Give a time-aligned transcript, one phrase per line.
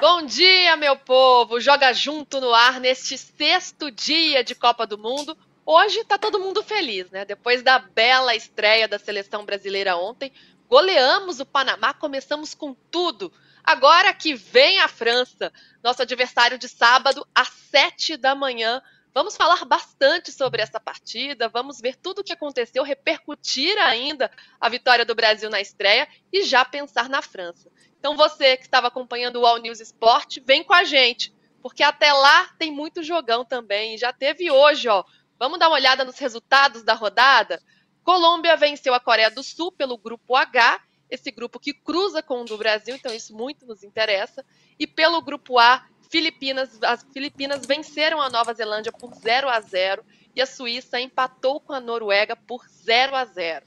[0.00, 1.60] Bom dia, meu povo!
[1.60, 5.36] Joga junto no ar neste sexto dia de Copa do Mundo.
[5.66, 7.24] Hoje tá todo mundo feliz, né?
[7.24, 10.32] Depois da bela estreia da seleção brasileira ontem,
[10.68, 13.32] goleamos o Panamá, começamos com tudo.
[13.64, 18.80] Agora que vem a França, nosso adversário de sábado, às sete da manhã.
[19.18, 24.68] Vamos falar bastante sobre essa partida, vamos ver tudo o que aconteceu, repercutir ainda a
[24.68, 27.68] vitória do Brasil na estreia e já pensar na França.
[27.98, 32.12] Então você que estava acompanhando o All News Sport, vem com a gente, porque até
[32.12, 33.98] lá tem muito jogão também.
[33.98, 35.02] Já teve hoje, ó.
[35.36, 37.60] Vamos dar uma olhada nos resultados da rodada?
[38.04, 42.44] Colômbia venceu a Coreia do Sul pelo grupo H, esse grupo que cruza com o
[42.44, 44.44] do Brasil, então isso muito nos interessa.
[44.78, 50.04] E pelo grupo A, Filipinas, as Filipinas venceram a Nova Zelândia por 0 a 0
[50.34, 53.66] e a Suíça empatou com a Noruega por 0 a 0.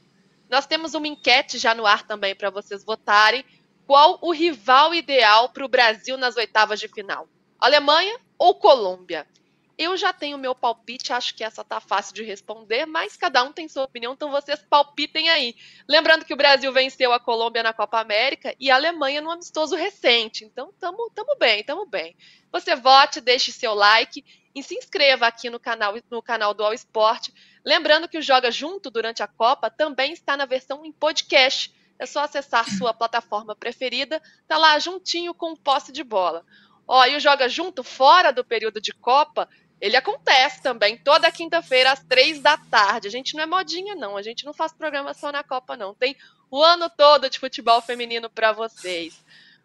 [0.49, 3.45] Nós temos uma enquete já no ar também para vocês votarem
[3.85, 7.27] qual o rival ideal para o Brasil nas oitavas de final?
[7.59, 9.27] Alemanha ou Colômbia?
[9.77, 13.51] Eu já tenho meu palpite, acho que essa tá fácil de responder, mas cada um
[13.51, 15.55] tem sua opinião, então vocês palpitem aí.
[15.87, 19.75] Lembrando que o Brasil venceu a Colômbia na Copa América e a Alemanha no amistoso
[19.75, 22.15] recente, então tamo, tamo bem, tamo bem.
[22.51, 26.73] Você vote, deixe seu like e se inscreva aqui no canal, no canal do All
[26.73, 27.29] Sport.
[27.65, 32.05] Lembrando que o Joga Junto durante a Copa também está na versão em podcast é
[32.07, 36.43] só acessar sua plataforma preferida, tá lá juntinho com o posse de bola.
[36.87, 39.47] Ó, e o Joga Junto, fora do período de Copa,
[39.79, 43.07] ele acontece também toda quinta-feira às três da tarde.
[43.07, 44.15] A gente não é modinha, não.
[44.15, 45.93] A gente não faz programa só na Copa, não.
[45.93, 46.15] Tem
[46.51, 49.23] o ano todo de futebol feminino para vocês.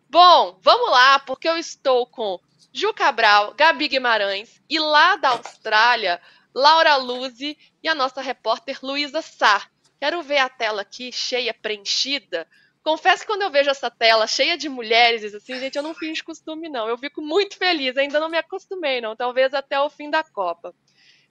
[0.08, 2.40] Bom, vamos lá, porque eu estou com
[2.72, 6.20] Ju Cabral, Gabi Guimarães e lá da Austrália,
[6.54, 9.66] Laura Luzi e a nossa repórter Luísa Sá.
[9.98, 12.46] Quero ver a tela aqui cheia, preenchida.
[12.86, 16.22] Confesso que quando eu vejo essa tela cheia de mulheres, assim, gente, eu não fiz
[16.22, 16.88] costume, não.
[16.88, 19.16] Eu fico muito feliz, ainda não me acostumei, não.
[19.16, 20.72] Talvez até o fim da Copa.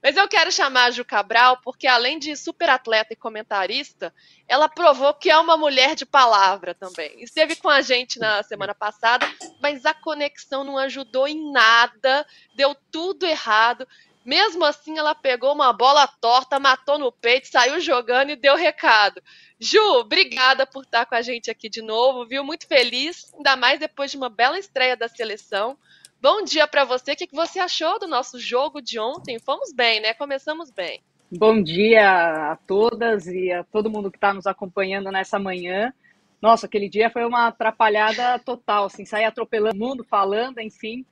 [0.03, 4.13] Mas eu quero chamar a Ju Cabral porque, além de super atleta e comentarista,
[4.49, 7.23] ela provou que é uma mulher de palavra também.
[7.23, 9.25] Esteve com a gente na semana passada,
[9.61, 13.87] mas a conexão não ajudou em nada, deu tudo errado.
[14.25, 19.21] Mesmo assim, ela pegou uma bola torta, matou no peito, saiu jogando e deu recado.
[19.59, 22.43] Ju, obrigada por estar com a gente aqui de novo, viu?
[22.43, 25.77] Muito feliz, ainda mais depois de uma bela estreia da seleção.
[26.19, 27.11] Bom dia para você.
[27.11, 29.37] O que você achou do nosso jogo de ontem?
[29.37, 30.15] Fomos bem, né?
[30.15, 31.03] Começamos bem.
[31.31, 35.93] Bom dia a todas e a todo mundo que está nos acompanhando nessa manhã.
[36.41, 41.05] Nossa, aquele dia foi uma atrapalhada total, assim, sair atropelando o mundo, falando, enfim.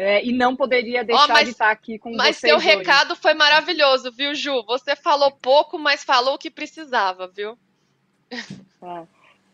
[0.00, 2.52] É, e não poderia deixar oh, mas, de estar aqui com mas vocês.
[2.52, 4.62] Mas seu recado foi maravilhoso, viu, Ju?
[4.64, 7.58] Você falou pouco, mas falou o que precisava, viu?
[8.30, 9.02] É.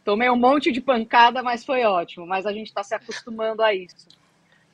[0.05, 2.27] Tomei um monte de pancada, mas foi ótimo.
[2.27, 4.07] Mas a gente está se acostumando a isso.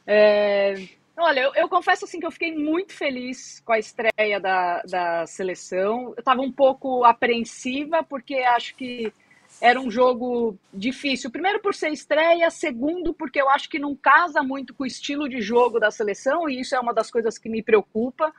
[0.05, 0.75] É...
[1.17, 5.25] Olha, eu, eu, confesso assim que eu fiquei muito feliz com a estreia da, da
[5.27, 6.09] seleção.
[6.09, 9.13] Eu estava um pouco apreensiva, porque acho que
[9.61, 11.31] era um jogo difícil.
[11.31, 15.29] Primeiro por ser estreia, segundo porque eu acho que não casa muito com o estilo
[15.29, 18.33] de jogo da seleção e isso é uma das coisas que me preocupa.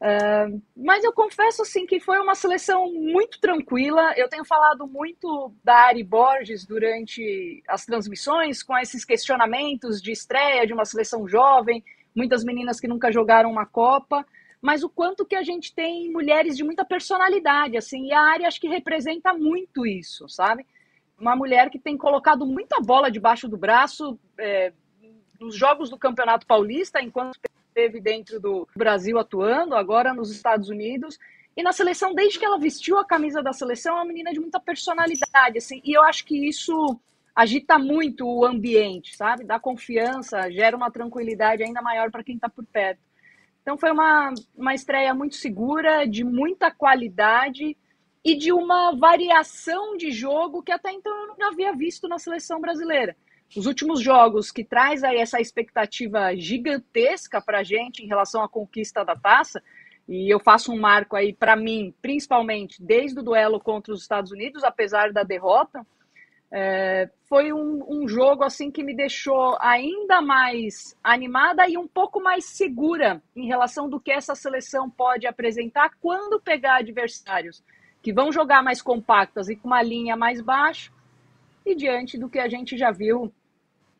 [0.00, 4.14] Uh, mas eu confesso assim que foi uma seleção muito tranquila.
[4.16, 10.66] Eu tenho falado muito da Ari Borges durante as transmissões, com esses questionamentos de estreia
[10.66, 14.24] de uma seleção jovem, muitas meninas que nunca jogaram uma Copa
[14.60, 18.48] mas o quanto que a gente tem mulheres de muita personalidade, assim, e a área
[18.48, 20.66] acho que representa muito isso, sabe?
[21.18, 24.72] Uma mulher que tem colocado muita bola debaixo do braço é,
[25.40, 31.18] nos jogos do Campeonato Paulista, enquanto esteve dentro do Brasil atuando, agora nos Estados Unidos,
[31.56, 34.40] e na seleção, desde que ela vestiu a camisa da seleção, é uma menina de
[34.40, 36.98] muita personalidade, assim, e eu acho que isso
[37.34, 39.44] agita muito o ambiente, sabe?
[39.44, 43.00] Dá confiança, gera uma tranquilidade ainda maior para quem está por perto.
[43.68, 47.76] Então foi uma, uma estreia muito segura, de muita qualidade
[48.24, 52.62] e de uma variação de jogo que até então eu não havia visto na seleção
[52.62, 53.14] brasileira.
[53.54, 58.48] Os últimos jogos que traz aí essa expectativa gigantesca para a gente em relação à
[58.48, 59.62] conquista da taça,
[60.08, 64.32] e eu faço um marco aí para mim, principalmente desde o duelo contra os Estados
[64.32, 65.86] Unidos, apesar da derrota,
[66.50, 72.22] é, foi um, um, jogo assim que me deixou ainda mais animada e um pouco
[72.22, 77.62] mais segura em relação do que essa seleção pode apresentar quando pegar adversários
[78.00, 80.90] que vão jogar mais compactas e com uma linha mais baixa
[81.66, 83.30] e diante do que a gente já viu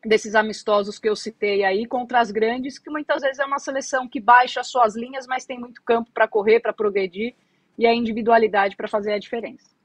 [0.03, 4.07] desses amistosos que eu citei aí contra as grandes, que muitas vezes é uma seleção
[4.07, 7.35] que baixa suas linhas, mas tem muito campo para correr, para progredir
[7.77, 9.78] e a individualidade para fazer a diferença.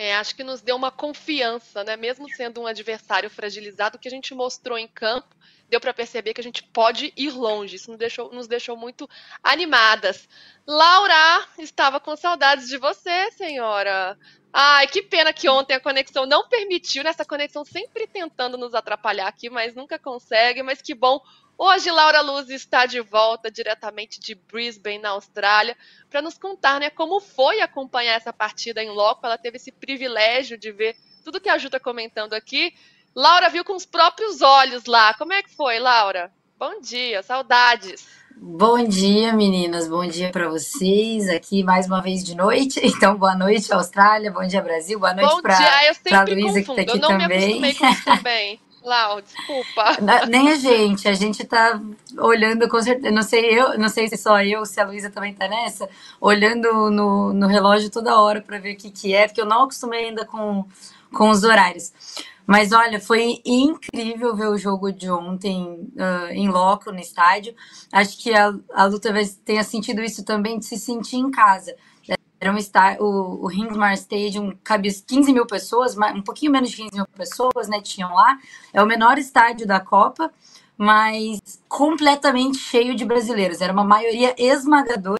[0.00, 1.96] É, acho que nos deu uma confiança, né?
[1.96, 5.34] Mesmo sendo um adversário fragilizado, que a gente mostrou em campo,
[5.68, 7.74] deu para perceber que a gente pode ir longe.
[7.74, 9.10] Isso nos deixou, nos deixou muito
[9.42, 10.28] animadas.
[10.64, 14.16] Laura, estava com saudades de você, senhora.
[14.52, 19.26] Ai, que pena que ontem a conexão não permitiu, nessa conexão sempre tentando nos atrapalhar
[19.26, 20.62] aqui, mas nunca consegue.
[20.62, 21.20] Mas que bom
[21.60, 25.76] Hoje, Laura Luz está de volta diretamente de Brisbane, na Austrália,
[26.08, 29.26] para nos contar né, como foi acompanhar essa partida em loco.
[29.26, 30.94] Ela teve esse privilégio de ver
[31.24, 32.72] tudo que a Ju está comentando aqui.
[33.12, 35.12] Laura viu com os próprios olhos lá.
[35.14, 36.32] Como é que foi, Laura?
[36.56, 38.06] Bom dia, saudades.
[38.36, 39.88] Bom dia, meninas.
[39.88, 41.28] Bom dia para vocês.
[41.28, 42.78] Aqui mais uma vez de noite.
[42.86, 44.30] Então, boa noite, Austrália.
[44.30, 45.00] Bom dia, Brasil.
[45.00, 47.28] Boa noite para a Luísa que está aqui Eu não também.
[47.28, 48.60] me acostumei com isso também.
[48.88, 49.98] Lau, desculpa.
[50.28, 51.78] Nem a gente, a gente tá
[52.16, 53.14] olhando com certeza.
[53.14, 55.86] Não sei eu, não sei se só eu, se a Luísa também tá nessa,
[56.18, 59.64] olhando no, no relógio toda hora para ver o que, que é, porque eu não
[59.64, 60.64] acostumei ainda com,
[61.12, 61.92] com os horários.
[62.46, 67.54] Mas olha, foi incrível ver o jogo de ontem uh, em loco no estádio.
[67.92, 69.12] Acho que a, a luta
[69.44, 71.76] tenha sentido isso também de se sentir em casa.
[72.40, 76.76] Era um estádio, o, o Ringsmar Stadium cabia 15 mil pessoas, um pouquinho menos de
[76.76, 77.80] 15 mil pessoas, né?
[77.80, 78.38] Tinham lá.
[78.72, 80.32] É o menor estádio da Copa,
[80.76, 83.60] mas completamente cheio de brasileiros.
[83.60, 85.18] Era uma maioria esmagadora.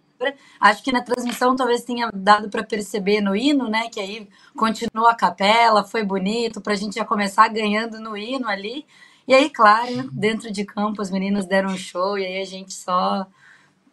[0.59, 3.89] Acho que na transmissão talvez tenha dado para perceber no hino, né?
[3.89, 8.47] Que aí continua a capela, foi bonito, para a gente já começar ganhando no hino
[8.47, 8.85] ali.
[9.27, 12.73] E aí, claro, dentro de campo, as meninas deram um show e aí a gente
[12.73, 13.27] só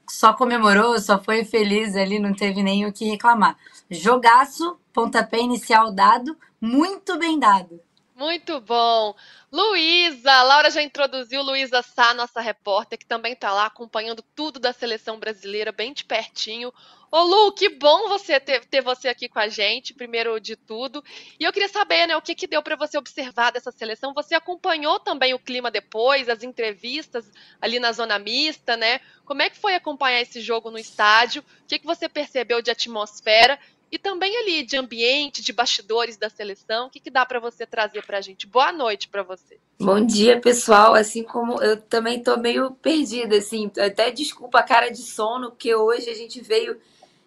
[0.08, 3.56] só comemorou, só foi feliz ali, não teve nem o que reclamar.
[3.90, 7.80] Jogaço, pontapé inicial dado, muito bem dado.
[8.16, 9.14] Muito bom.
[9.52, 14.72] Luísa, Laura já introduziu Luísa Sá, nossa repórter, que também está lá acompanhando tudo da
[14.72, 16.72] seleção brasileira bem de pertinho.
[17.12, 21.04] Ô Lu, que bom você ter, ter você aqui com a gente, primeiro de tudo.
[21.38, 24.14] E eu queria saber, né, o que, que deu para você observar dessa seleção?
[24.14, 27.30] Você acompanhou também o clima depois, as entrevistas
[27.60, 28.98] ali na zona mista, né?
[29.26, 31.42] Como é que foi acompanhar esse jogo no estádio?
[31.42, 33.58] O que, que você percebeu de atmosfera?
[33.90, 37.64] E também ali de ambiente, de bastidores da seleção, o que, que dá para você
[37.64, 38.46] trazer para a gente?
[38.46, 39.58] Boa noite para você.
[39.78, 40.94] Bom dia, pessoal.
[40.94, 45.74] Assim como eu também tô meio perdida, assim, até desculpa a cara de sono, porque
[45.74, 46.76] hoje a gente veio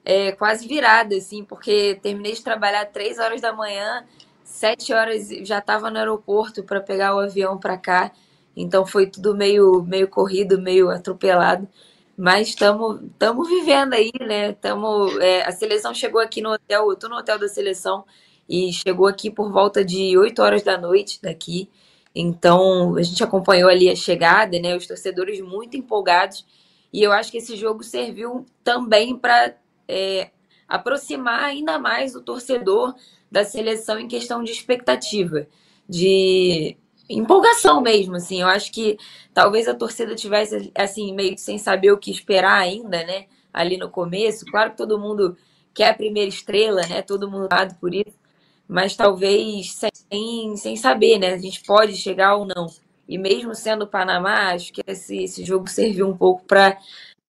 [0.03, 4.05] é, quase virada, assim, porque terminei de trabalhar três horas da manhã,
[4.43, 8.11] sete horas já estava no aeroporto para pegar o avião para cá,
[8.55, 11.67] então foi tudo meio, meio corrido, meio atropelado.
[12.19, 14.51] Mas estamos vivendo aí, né?
[14.51, 18.03] Tamo, é, a seleção chegou aqui no hotel, eu estou no hotel da seleção
[18.47, 21.69] e chegou aqui por volta de 8 horas da noite daqui.
[22.13, 24.75] Então a gente acompanhou ali a chegada, né?
[24.75, 26.45] Os torcedores muito empolgados.
[26.91, 29.55] E eu acho que esse jogo serviu também para
[29.87, 30.29] é,
[30.67, 32.95] aproximar ainda mais o torcedor
[33.31, 35.47] da seleção em questão de expectativa,
[35.87, 36.75] de
[37.09, 38.41] empolgação mesmo, assim.
[38.41, 38.97] Eu acho que
[39.33, 43.25] talvez a torcida tivesse assim meio que sem saber o que esperar ainda, né?
[43.51, 45.35] Ali no começo, claro que todo mundo
[45.73, 47.01] quer a primeira estrela, né?
[47.01, 48.17] Todo mundo lado por isso,
[48.67, 49.75] mas talvez
[50.11, 51.33] sem, sem saber, né?
[51.33, 52.67] A gente pode chegar ou não.
[53.07, 56.77] E mesmo sendo o Panamá, acho que esse, esse jogo serviu um pouco para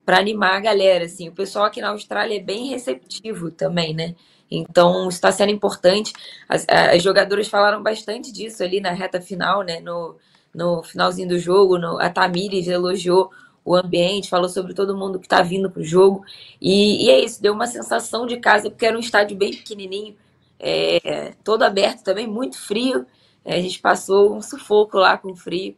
[0.06, 1.28] animar a galera, assim.
[1.28, 4.14] O pessoal aqui na Austrália é bem receptivo também, né?
[4.50, 6.12] Então, está sendo importante.
[6.48, 9.80] As, as jogadoras falaram bastante disso ali na reta final, né?
[9.80, 10.16] No,
[10.54, 13.30] no finalzinho do jogo, no, a Tamires elogiou
[13.64, 16.24] o ambiente, falou sobre todo mundo que está vindo para o jogo.
[16.60, 20.16] E, e, é isso, deu uma sensação de casa, porque era um estádio bem pequenininho,
[20.58, 23.06] é, todo aberto também, muito frio.
[23.44, 25.76] É, a gente passou um sufoco lá com frio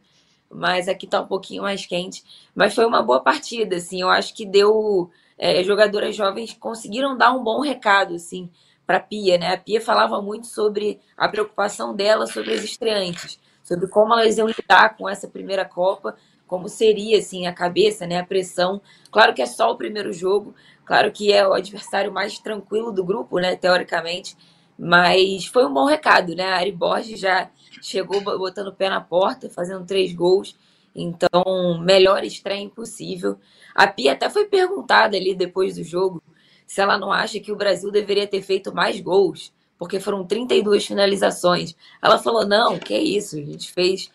[0.53, 2.23] mas aqui tá um pouquinho mais quente.
[2.55, 4.01] Mas foi uma boa partida, assim.
[4.01, 5.09] Eu acho que deu.
[5.37, 8.49] É, jogadoras jovens conseguiram dar um bom recado, assim,
[8.85, 9.53] para Pia, né?
[9.53, 14.47] A Pia falava muito sobre a preocupação dela sobre as estreantes, sobre como elas iam
[14.47, 16.15] lidar com essa primeira Copa,
[16.47, 18.19] como seria, assim, a cabeça, né?
[18.19, 18.81] A pressão.
[19.11, 20.53] Claro que é só o primeiro jogo,
[20.85, 23.55] claro que é o adversário mais tranquilo do grupo, né?
[23.55, 24.37] Teoricamente.
[24.77, 26.45] Mas foi um bom recado, né?
[26.45, 27.49] A Ari Borges já
[27.81, 30.55] chegou botando o pé na porta, fazendo três gols.
[30.95, 33.37] Então, melhor estreia impossível.
[33.73, 36.21] A Pia até foi perguntada ali depois do jogo
[36.67, 40.85] se ela não acha que o Brasil deveria ter feito mais gols, porque foram 32
[40.85, 41.75] finalizações.
[42.01, 44.11] Ela falou: não, que isso, a gente fez.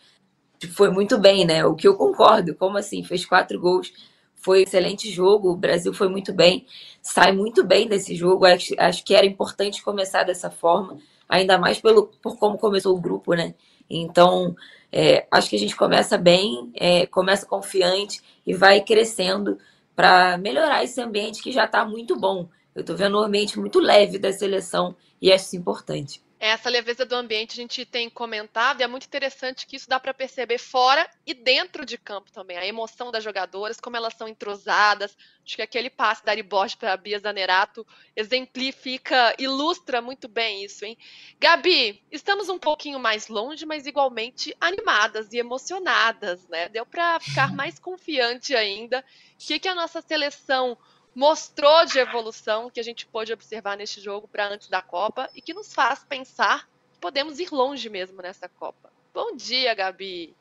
[0.75, 1.64] Foi muito bem, né?
[1.64, 2.54] O que eu concordo.
[2.54, 3.02] Como assim?
[3.04, 3.92] Fez quatro gols.
[4.35, 5.50] Foi um excelente jogo.
[5.50, 6.66] O Brasil foi muito bem.
[7.02, 8.44] Sai muito bem desse jogo.
[8.44, 13.00] Acho, acho que era importante começar dessa forma ainda mais pelo, por como começou o
[13.00, 13.54] grupo, né?
[13.90, 14.56] Então,
[14.90, 19.59] é, acho que a gente começa bem, é, começa confiante e vai crescendo
[19.95, 22.49] para melhorar esse ambiente que já está muito bom.
[22.75, 26.23] Eu estou vendo um ambiente muito leve da seleção e acho isso importante.
[26.40, 29.99] Essa leveza do ambiente a gente tem comentado e é muito interessante que isso dá
[29.99, 32.57] para perceber fora e dentro de campo também.
[32.57, 35.16] A emoção das jogadoras, como elas são entrosadas.
[35.45, 36.47] Acho que aquele passe da Ari
[36.78, 40.97] para a Bia Zanerato exemplifica, ilustra muito bem isso, hein?
[41.40, 46.68] Gabi, estamos um pouquinho mais longe, mas igualmente animadas e emocionadas, né?
[46.68, 49.00] Deu para ficar mais confiante ainda.
[49.00, 49.04] O
[49.38, 50.78] que, que a nossa seleção
[51.18, 55.42] mostrou de evolução que a gente pôde observar neste jogo para antes da Copa e
[55.42, 58.88] que nos faz pensar que podemos ir longe mesmo nessa Copa.
[59.12, 60.32] Bom dia, Gabi.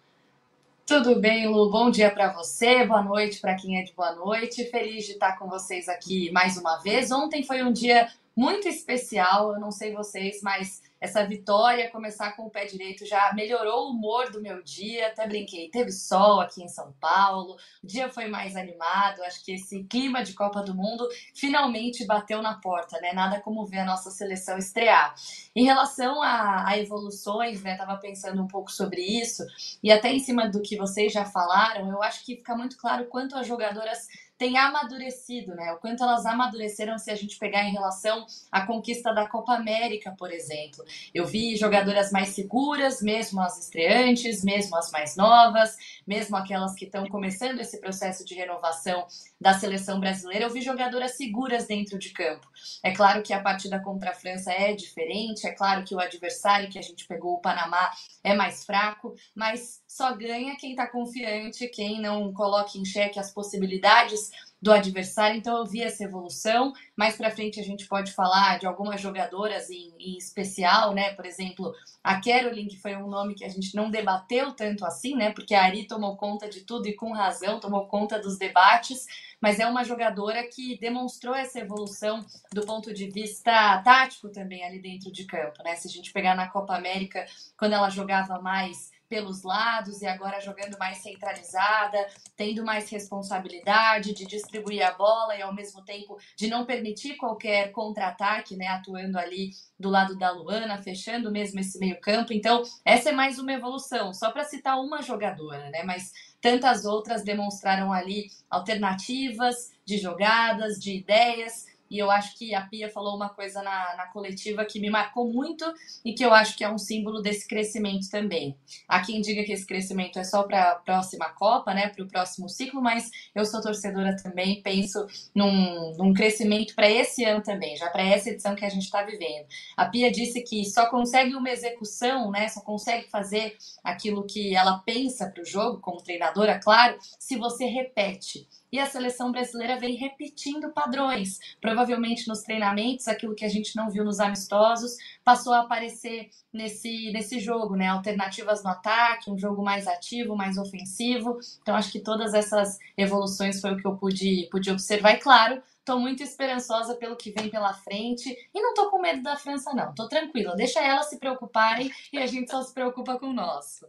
[0.85, 1.71] Tudo bem, Lu?
[1.71, 4.65] Bom dia para você, boa noite para quem é de boa noite.
[4.65, 7.11] Feliz de estar com vocês aqui mais uma vez.
[7.11, 12.43] Ontem foi um dia muito especial, eu não sei vocês, mas essa vitória, começar com
[12.43, 15.07] o pé direito, já melhorou o humor do meu dia.
[15.07, 19.23] Até brinquei, teve sol aqui em São Paulo, o dia foi mais animado.
[19.23, 23.13] Acho que esse clima de Copa do Mundo finalmente bateu na porta, né?
[23.13, 25.13] Nada como ver a nossa seleção estrear.
[25.55, 27.75] Em relação a, a evoluções, né?
[27.75, 29.43] Tava pensando um pouco sobre isso,
[29.83, 33.05] e até em cima do que vocês já falaram, eu acho que fica muito claro
[33.05, 35.71] quanto as jogadoras tem amadurecido, né?
[35.73, 40.13] O quanto elas amadureceram se a gente pegar em relação à conquista da Copa América,
[40.17, 40.85] por exemplo.
[41.13, 45.75] Eu vi jogadoras mais seguras, mesmo as estreantes, mesmo as mais novas,
[46.05, 49.07] mesmo aquelas que estão começando esse processo de renovação
[49.39, 50.45] da seleção brasileira.
[50.45, 52.47] Eu vi jogadoras seguras dentro de campo.
[52.83, 56.69] É claro que a partida contra a França é diferente, é claro que o adversário
[56.69, 57.91] que a gente pegou, o Panamá,
[58.23, 63.31] é mais fraco, mas só ganha quem está confiante, quem não coloca em xeque as
[63.31, 65.37] possibilidades do adversário.
[65.37, 66.73] Então eu vi essa evolução.
[66.95, 71.13] Mais para frente a gente pode falar de algumas jogadoras em, em, especial, né?
[71.13, 75.15] Por exemplo, a Caroline, que foi um nome que a gente não debateu tanto assim,
[75.15, 75.31] né?
[75.31, 79.05] Porque a Ari tomou conta de tudo e com razão, tomou conta dos debates,
[79.39, 84.79] mas é uma jogadora que demonstrou essa evolução do ponto de vista tático também ali
[84.79, 85.75] dentro de campo, né?
[85.75, 87.25] Se a gente pegar na Copa América,
[87.57, 94.25] quando ela jogava mais pelos lados e agora jogando mais centralizada, tendo mais responsabilidade de
[94.25, 99.51] distribuir a bola e ao mesmo tempo de não permitir qualquer contra-ataque, né, atuando ali
[99.79, 102.33] do lado da Luana, fechando mesmo esse meio-campo.
[102.33, 106.11] Então, essa é mais uma evolução, só para citar uma jogadora, né, mas
[106.41, 112.89] tantas outras demonstraram ali alternativas de jogadas, de ideias e eu acho que a Pia
[112.89, 115.65] falou uma coisa na, na coletiva que me marcou muito
[116.03, 118.55] e que eu acho que é um símbolo desse crescimento também.
[118.87, 122.07] Há quem diga que esse crescimento é só para a próxima Copa, né, para o
[122.07, 127.75] próximo ciclo, mas eu sou torcedora também, penso num, num crescimento para esse ano também,
[127.75, 129.45] já para essa edição que a gente está vivendo.
[129.75, 134.79] A Pia disse que só consegue uma execução, né, só consegue fazer aquilo que ela
[134.79, 138.47] pensa para o jogo, como treinadora, claro, se você repete.
[138.71, 141.39] E a seleção brasileira vem repetindo padrões.
[141.61, 147.11] Provavelmente nos treinamentos, aquilo que a gente não viu nos amistosos, passou a aparecer nesse,
[147.11, 147.87] nesse jogo, né?
[147.87, 151.37] Alternativas no ataque, um jogo mais ativo, mais ofensivo.
[151.61, 155.13] Então, acho que todas essas evoluções foi o que eu pude, pude observar.
[155.13, 158.29] E claro, Estou muito esperançosa pelo que vem pela frente.
[158.53, 159.91] E não estou com medo da França, não.
[159.91, 160.53] Estou tranquila.
[160.53, 163.87] Deixa elas se preocuparem e a gente só se preocupa com o nosso.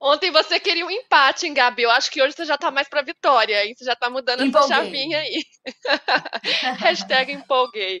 [0.00, 1.82] Ontem você queria um empate, hein, Gabi?
[1.82, 3.74] Eu acho que hoje você já tá mais pra vitória, hein?
[3.76, 4.70] Você já tá mudando Empolguei.
[4.70, 5.44] essa chavinha aí.
[6.78, 8.00] Hashtag empolguei.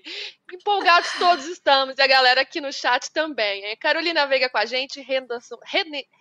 [0.52, 3.64] Empolgados todos estamos, e a galera aqui no chat também.
[3.64, 3.76] Hein?
[3.80, 5.58] Carolina Veiga com a gente, Henderson,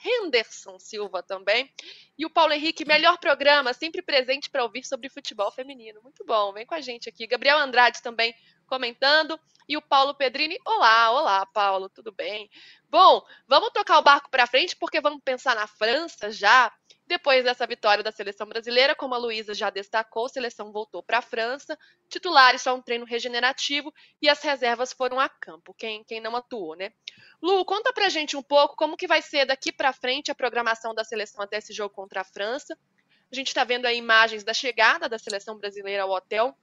[0.04, 1.72] Henderson Silva também.
[2.18, 6.02] E o Paulo Henrique, melhor programa, sempre presente para ouvir sobre futebol feminino.
[6.02, 7.28] Muito bom, vem com a gente aqui.
[7.28, 8.34] Gabriel Andrade também
[8.68, 9.40] comentando.
[9.68, 12.50] E o Paulo Pedrini, olá, olá, Paulo, tudo bem?
[12.90, 16.72] Bom, vamos tocar o barco para frente porque vamos pensar na França já.
[17.06, 21.20] Depois dessa vitória da seleção brasileira, como a Luísa já destacou, a seleção voltou para
[21.20, 21.78] a França,
[22.10, 26.76] titulares só um treino regenerativo e as reservas foram a campo, quem, quem não atuou,
[26.76, 26.92] né?
[27.42, 30.94] Lu, conta pra gente um pouco como que vai ser daqui para frente a programação
[30.94, 32.78] da seleção até esse jogo contra a França.
[33.32, 36.58] A gente está vendo aí imagens da chegada da seleção brasileira ao hotel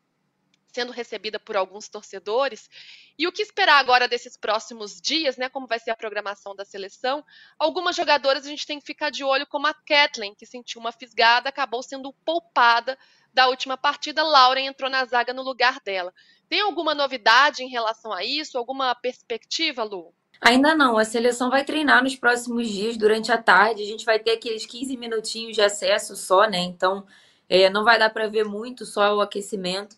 [0.75, 2.69] sendo recebida por alguns torcedores.
[3.17, 5.49] E o que esperar agora desses próximos dias, né?
[5.49, 7.25] Como vai ser a programação da seleção?
[7.57, 10.91] Algumas jogadoras a gente tem que ficar de olho, como a Kathleen, que sentiu uma
[10.91, 12.99] fisgada, acabou sendo poupada
[13.33, 14.25] da última partida.
[14.25, 16.13] Lauren entrou na zaga no lugar dela.
[16.49, 18.59] Tem alguma novidade em relação a isso?
[18.59, 20.13] Alguma perspectiva, Lu?
[20.41, 23.83] Ainda não, a seleção vai treinar nos próximos dias, durante a tarde.
[23.83, 26.59] A gente vai ter aqueles 15 minutinhos de acesso só, né?
[26.59, 27.07] Então,
[27.49, 29.97] é, não vai dar para ver muito, só o aquecimento.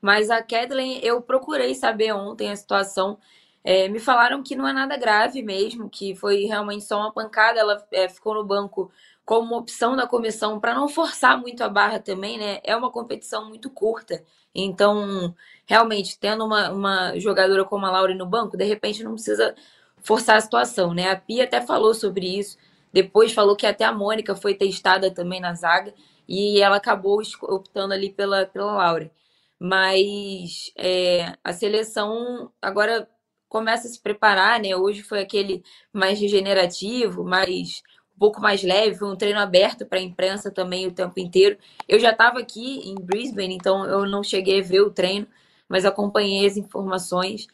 [0.00, 3.18] Mas a Kathleen, eu procurei saber ontem a situação.
[3.64, 7.58] É, me falaram que não é nada grave mesmo, que foi realmente só uma pancada.
[7.60, 8.90] Ela é, ficou no banco
[9.24, 12.60] como opção da comissão para não forçar muito a barra também, né?
[12.64, 14.24] É uma competição muito curta.
[14.54, 15.34] Então,
[15.66, 19.54] realmente, tendo uma, uma jogadora como a Laura no banco, de repente não precisa
[20.02, 21.10] forçar a situação, né?
[21.10, 22.56] A Pia até falou sobre isso.
[22.92, 25.92] Depois falou que até a Mônica foi testada também na zaga
[26.26, 29.10] e ela acabou optando ali pela, pela Laura.
[29.58, 33.08] Mas é, a seleção agora
[33.48, 34.76] começa a se preparar, né?
[34.76, 35.62] Hoje foi aquele
[35.92, 37.82] mais regenerativo, mais
[38.14, 41.56] um pouco mais leve, foi um treino aberto para a imprensa também o tempo inteiro.
[41.88, 45.26] Eu já estava aqui em Brisbane, então eu não cheguei a ver o treino,
[45.68, 47.46] mas acompanhei as informações.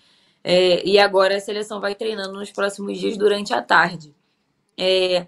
[0.42, 4.14] É, e agora a seleção vai treinando nos próximos dias durante a tarde.
[4.78, 5.26] É,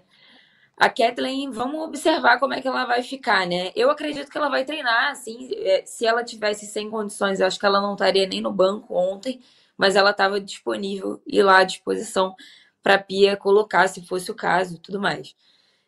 [0.77, 3.71] a Kathleen, vamos observar como é que ela vai ficar, né?
[3.75, 7.59] Eu acredito que ela vai treinar, assim, é, se ela tivesse sem condições, eu acho
[7.59, 9.41] que ela não estaria nem no banco ontem,
[9.75, 12.35] mas ela estava disponível e lá à disposição
[12.83, 15.35] para a Pia colocar, se fosse o caso e tudo mais.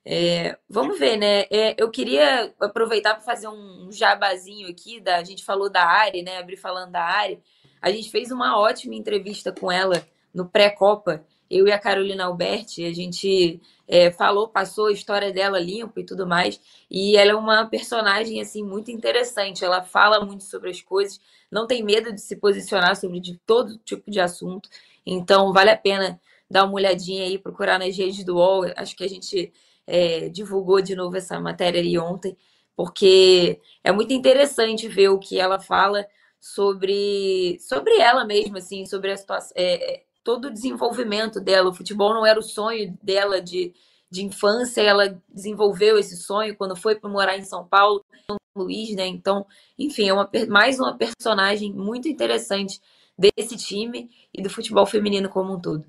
[0.03, 1.41] É, vamos ver, né?
[1.51, 5.00] É, eu queria aproveitar para fazer um jabazinho aqui.
[5.00, 6.39] Da, a gente falou da Ari, né?
[6.39, 7.39] Abrir falando da Ari.
[7.81, 10.03] A gente fez uma ótima entrevista com ela
[10.34, 11.24] no pré-copa.
[11.50, 16.06] Eu e a Carolina Alberti, a gente é, falou, passou a história dela limpa e
[16.06, 16.62] tudo mais.
[16.89, 19.65] E ela é uma personagem assim muito interessante.
[19.65, 21.20] Ela fala muito sobre as coisas,
[21.51, 24.70] não tem medo de se posicionar sobre de todo tipo de assunto.
[25.06, 28.72] Então vale a pena dar uma olhadinha aí, procurar nas redes do UOL.
[28.75, 29.51] Acho que a gente
[29.88, 32.38] é, divulgou de novo essa matéria ali ontem,
[32.75, 36.06] porque é muito interessante ver o que ela fala
[36.39, 41.69] sobre, sobre ela mesma, assim, sobre a situação, é, é, todo o desenvolvimento dela.
[41.69, 43.73] O futebol não era o sonho dela de,
[44.09, 48.95] de infância, ela desenvolveu esse sonho quando foi para morar em São Paulo, São Luís,
[48.95, 49.05] né?
[49.07, 49.45] Então,
[49.77, 52.81] enfim, é uma, mais uma personagem muito interessante
[53.17, 55.85] desse time e do futebol feminino como um todo.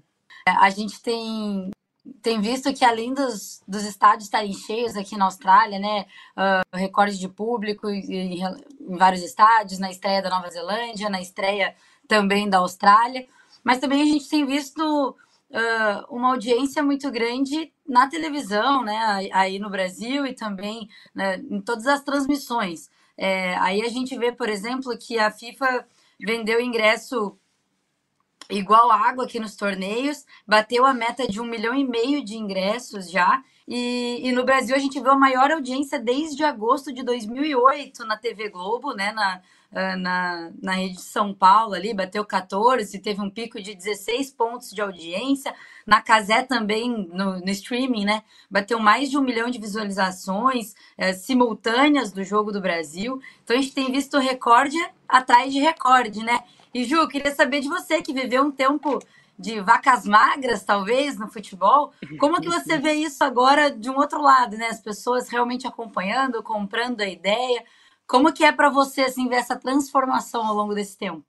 [0.46, 1.70] A gente tem,
[2.20, 6.06] tem visto que além dos, dos estádios estarem cheios aqui na Austrália, né,
[6.36, 11.74] uh, recorde de público em, em vários estádios, na estreia da Nova Zelândia, na estreia
[12.08, 13.28] também da Austrália,
[13.64, 15.16] mas também a gente tem visto
[15.50, 21.60] uh, uma audiência muito grande na televisão, né, aí no Brasil e também né, em
[21.60, 22.88] todas as transmissões.
[23.16, 25.86] É, aí a gente vê, por exemplo, que a FIFA
[26.18, 27.36] vendeu ingresso
[28.48, 33.10] igual água aqui nos torneios, bateu a meta de um milhão e meio de ingressos
[33.10, 33.42] já.
[33.68, 38.16] E, e, no Brasil a gente viu a maior audiência desde agosto de 2008 na
[38.16, 39.40] TV Globo, né, na,
[39.72, 44.70] na, na rede de São Paulo ali, bateu 14, teve um pico de 16 pontos
[44.70, 45.54] de audiência.
[45.86, 51.12] Na Casé também, no, no streaming, né, bateu mais de um milhão de visualizações é,
[51.12, 53.20] simultâneas do Jogo do Brasil.
[53.44, 54.76] Então a gente tem visto recorde
[55.08, 56.40] atrás de recorde, né?
[56.72, 59.00] E Ju, queria saber de você que viveu um tempo
[59.40, 61.92] de vacas magras, talvez, no futebol.
[62.18, 64.66] Como que você vê isso agora de um outro lado, né?
[64.66, 67.64] As pessoas realmente acompanhando, comprando a ideia.
[68.10, 71.24] Como que é para você assim ver essa transformação ao longo desse tempo?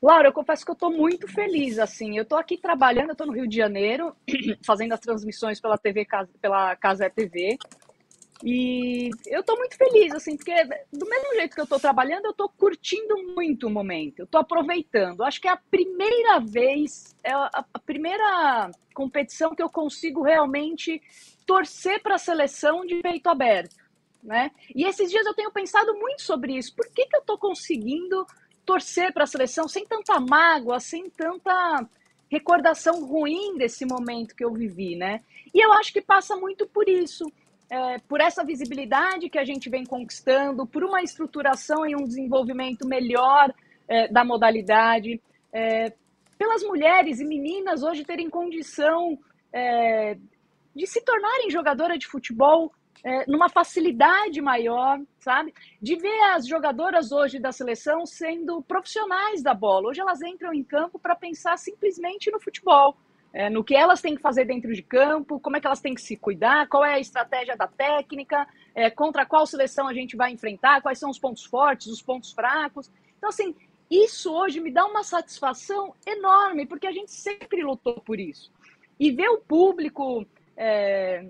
[0.00, 3.26] Laura, eu confesso que eu estou muito feliz, assim, eu estou aqui trabalhando, eu estou
[3.26, 4.14] no Rio de Janeiro,
[4.64, 6.06] fazendo as transmissões pela TV,
[6.40, 7.58] pela Casa TV,
[8.44, 10.52] e eu estou muito feliz, assim, porque
[10.92, 14.40] do mesmo jeito que eu estou trabalhando, eu estou curtindo muito o momento, eu estou
[14.40, 15.22] aproveitando.
[15.22, 21.00] Acho que é a primeira vez, é a, a primeira competição que eu consigo realmente
[21.46, 23.76] torcer para a seleção de peito aberto,
[24.22, 24.50] né?
[24.74, 26.74] E esses dias eu tenho pensado muito sobre isso.
[26.74, 28.26] Por que, que eu estou conseguindo
[28.64, 31.86] torcer para a seleção sem tanta mágoa, sem tanta
[32.30, 35.20] recordação ruim desse momento que eu vivi, né?
[35.54, 37.30] E eu acho que passa muito por isso
[37.72, 42.86] é, por essa visibilidade que a gente vem conquistando, por uma estruturação e um desenvolvimento
[42.86, 43.52] melhor
[43.88, 45.20] é, da modalidade,
[45.52, 45.92] é,
[46.36, 49.18] pelas mulheres e meninas hoje terem condição
[49.52, 50.18] é,
[50.76, 52.72] de se tornarem jogadora de futebol
[53.04, 55.52] é, numa facilidade maior, sabe?
[55.80, 59.88] De ver as jogadoras hoje da seleção sendo profissionais da bola.
[59.88, 62.96] Hoje elas entram em campo para pensar simplesmente no futebol
[63.32, 65.94] é, no que elas têm que fazer dentro de campo, como é que elas têm
[65.94, 70.16] que se cuidar, qual é a estratégia da técnica, é, contra qual seleção a gente
[70.16, 72.90] vai enfrentar, quais são os pontos fortes, os pontos fracos.
[73.16, 73.54] Então, assim,
[73.90, 78.52] isso hoje me dá uma satisfação enorme, porque a gente sempre lutou por isso.
[79.00, 81.26] E ver o público é,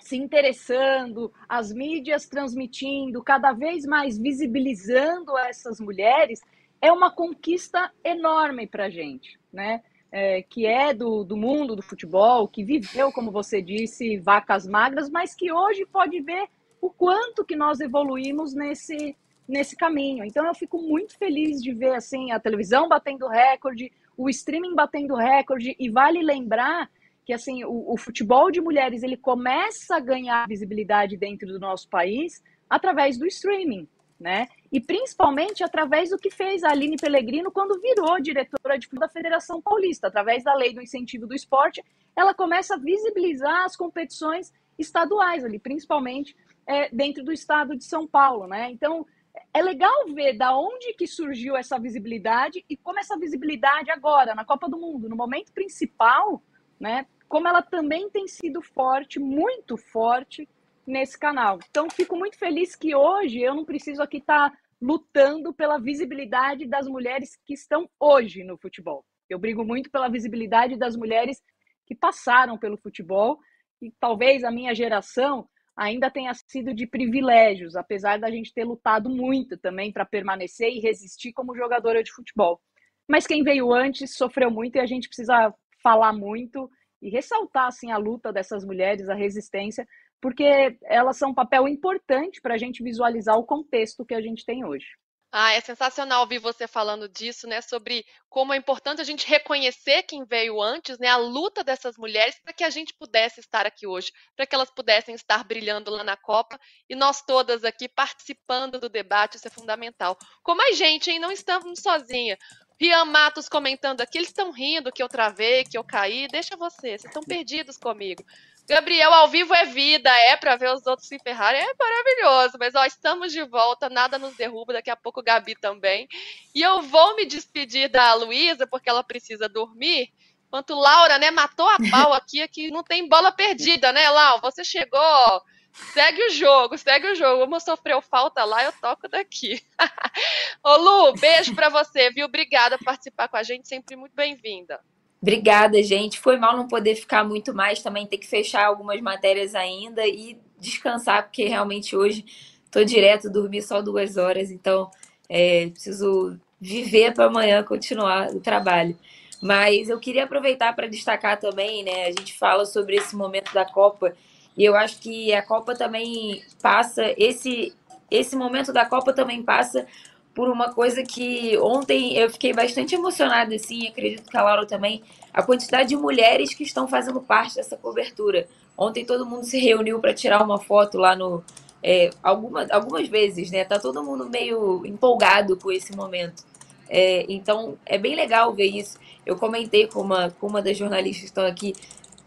[0.00, 6.40] se interessando, as mídias transmitindo, cada vez mais visibilizando essas mulheres,
[6.80, 9.82] é uma conquista enorme para a gente, né?
[10.12, 15.08] é, que é do, do mundo do futebol, que viveu, como você disse, vacas magras,
[15.08, 16.48] mas que hoje pode ver
[16.80, 20.24] o quanto que nós evoluímos nesse, nesse caminho.
[20.24, 25.14] Então eu fico muito feliz de ver assim a televisão batendo recorde, o streaming batendo
[25.14, 26.90] recorde, e vale lembrar
[27.24, 31.88] que assim o, o, futebol de mulheres ele começa a ganhar visibilidade dentro do nosso
[31.88, 34.48] país através do streaming, né?
[34.72, 39.60] E principalmente através do que fez a Aline Pellegrino quando virou diretora de da Federação
[39.60, 41.82] Paulista, através da lei do incentivo do esporte,
[42.16, 48.06] ela começa a visibilizar as competições estaduais ali, principalmente é, dentro do estado de São
[48.06, 48.70] Paulo, né?
[48.70, 49.06] Então
[49.52, 54.44] é legal ver da onde que surgiu essa visibilidade e como essa visibilidade agora na
[54.44, 56.42] Copa do Mundo, no momento principal,
[56.80, 57.06] né?
[57.28, 60.48] Como ela também tem sido forte, muito forte
[60.86, 61.58] nesse canal.
[61.70, 66.66] Então fico muito feliz que hoje eu não preciso aqui estar tá lutando pela visibilidade
[66.66, 69.04] das mulheres que estão hoje no futebol.
[69.28, 71.40] Eu brigo muito pela visibilidade das mulheres
[71.86, 73.38] que passaram pelo futebol
[73.80, 79.08] e talvez a minha geração ainda tenha sido de privilégios, apesar da gente ter lutado
[79.08, 82.60] muito também para permanecer e resistir como jogadora de futebol.
[83.08, 87.90] Mas quem veio antes sofreu muito e a gente precisa falar muito e ressaltar assim
[87.90, 89.86] a luta dessas mulheres, a resistência,
[90.20, 94.44] porque elas são um papel importante para a gente visualizar o contexto que a gente
[94.44, 94.86] tem hoje.
[95.32, 97.60] Ah, é sensacional ouvir você falando disso, né?
[97.60, 101.06] Sobre como é importante a gente reconhecer quem veio antes, né?
[101.06, 104.72] A luta dessas mulheres para que a gente pudesse estar aqui hoje, para que elas
[104.72, 109.50] pudessem estar brilhando lá na Copa e nós todas aqui participando do debate, isso é
[109.50, 110.18] fundamental.
[110.42, 111.20] Com mais gente, hein?
[111.20, 112.36] Não estamos sozinha.
[112.80, 116.26] Rian Matos comentando aqui, eles estão rindo que eu travei, que eu caí.
[116.28, 118.24] Deixa você, vocês estão perdidos comigo.
[118.66, 122.56] Gabriel, ao vivo é vida, é para ver os outros se ferrarem, é maravilhoso.
[122.58, 126.08] Mas ó, estamos de volta, nada nos derruba, daqui a pouco o Gabi também.
[126.54, 130.08] E eu vou me despedir da Luísa, porque ela precisa dormir.
[130.46, 134.40] Enquanto Laura, né, matou a pau aqui, aqui não tem bola perdida, né, Lau?
[134.40, 137.42] Você chegou, segue o jogo, segue o jogo.
[137.42, 139.62] Como sofreu falta lá, eu toco daqui.
[140.64, 142.26] Ô Lu, beijo para você, viu?
[142.26, 144.80] Obrigada por participar com a gente, sempre muito bem-vinda.
[145.20, 146.18] Obrigada, gente.
[146.18, 150.38] Foi mal não poder ficar muito mais, também ter que fechar algumas matérias ainda e
[150.58, 152.24] descansar, porque realmente hoje
[152.64, 154.90] estou direto, dormi só duas horas, então
[155.28, 158.96] é, preciso viver para amanhã continuar o trabalho.
[159.42, 162.04] Mas eu queria aproveitar para destacar também, né?
[162.06, 164.14] A gente fala sobre esse momento da Copa
[164.60, 167.72] e eu acho que a Copa também passa esse
[168.10, 169.86] esse momento da Copa também passa
[170.34, 175.02] por uma coisa que ontem eu fiquei bastante emocionada, assim, acredito que a Laura também,
[175.32, 178.46] a quantidade de mulheres que estão fazendo parte dessa cobertura.
[178.76, 181.42] Ontem todo mundo se reuniu para tirar uma foto lá no.
[181.82, 183.64] É, alguma, algumas vezes, né?
[183.64, 186.44] Tá todo mundo meio empolgado com esse momento.
[186.86, 188.98] É, então é bem legal ver isso.
[189.24, 191.72] Eu comentei com uma, com uma das jornalistas que estão aqui.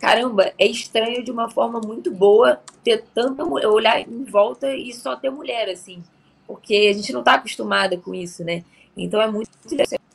[0.04, 4.92] Caramba, é estranho de uma forma muito boa ter tanta mulher, olhar em volta e
[4.92, 6.04] só ter mulher, assim
[6.46, 8.63] porque a gente não está acostumada com isso, né?
[8.96, 9.50] Então é muito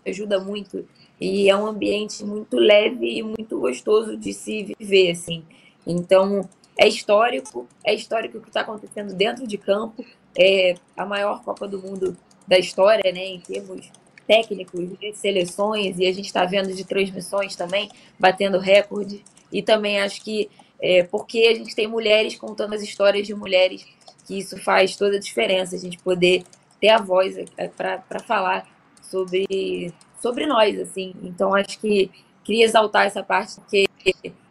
[0.06, 0.86] ajuda muito
[1.20, 5.42] e é um ambiente muito leve e muito gostoso de se viver, assim.
[5.86, 10.04] Então é histórico, é histórico o que está acontecendo dentro de campo,
[10.38, 13.26] é a maior Copa do Mundo da história, né?
[13.26, 13.90] Em termos
[14.26, 20.00] técnicos de seleções e a gente está vendo de transmissões também batendo recorde e também
[20.00, 23.84] acho que é, porque a gente tem mulheres contando as histórias de mulheres
[24.26, 26.44] que isso faz toda a diferença, a gente poder
[26.80, 28.68] ter a voz é, para falar
[29.02, 31.14] sobre, sobre nós, assim.
[31.22, 32.10] Então, acho que
[32.44, 33.86] queria exaltar essa parte, porque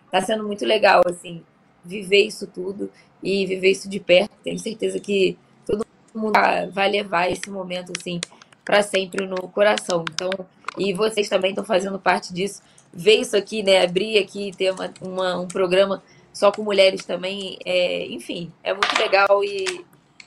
[0.05, 1.43] está sendo muito legal, assim,
[1.85, 4.31] viver isso tudo e viver isso de perto.
[4.43, 6.33] Tenho certeza que todo mundo
[6.71, 8.19] vai levar esse momento, assim,
[8.65, 10.03] para sempre no coração.
[10.11, 10.29] Então,
[10.77, 12.61] e vocês também estão fazendo parte disso.
[12.93, 13.83] Ver isso aqui, né?
[13.83, 17.57] Abrir aqui, ter uma, uma um programa só com mulheres também.
[17.65, 19.65] É, enfim, é muito legal e,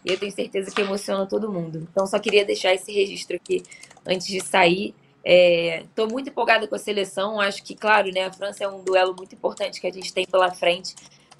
[0.04, 1.86] e, eu tenho certeza que emociona todo mundo.
[1.90, 3.62] Então, só queria deixar esse registro aqui
[4.06, 4.94] antes de sair.
[5.24, 7.40] Estou é, muito empolgada com a seleção.
[7.40, 10.26] Acho que, claro, né, a França é um duelo muito importante que a gente tem
[10.26, 10.94] pela frente,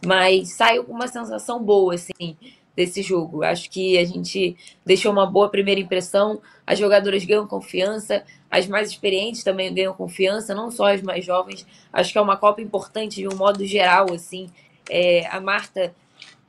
[0.05, 2.37] mas saiu com uma sensação boa, assim,
[2.75, 3.43] desse jogo.
[3.43, 6.41] Acho que a gente deixou uma boa primeira impressão.
[6.67, 11.67] As jogadoras ganham confiança, as mais experientes também ganham confiança, não só as mais jovens.
[11.93, 14.49] Acho que é uma Copa importante de um modo geral, assim.
[14.89, 15.95] É, a Marta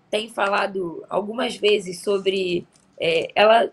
[0.09, 2.65] tem falado algumas vezes sobre.
[2.99, 3.71] É, ela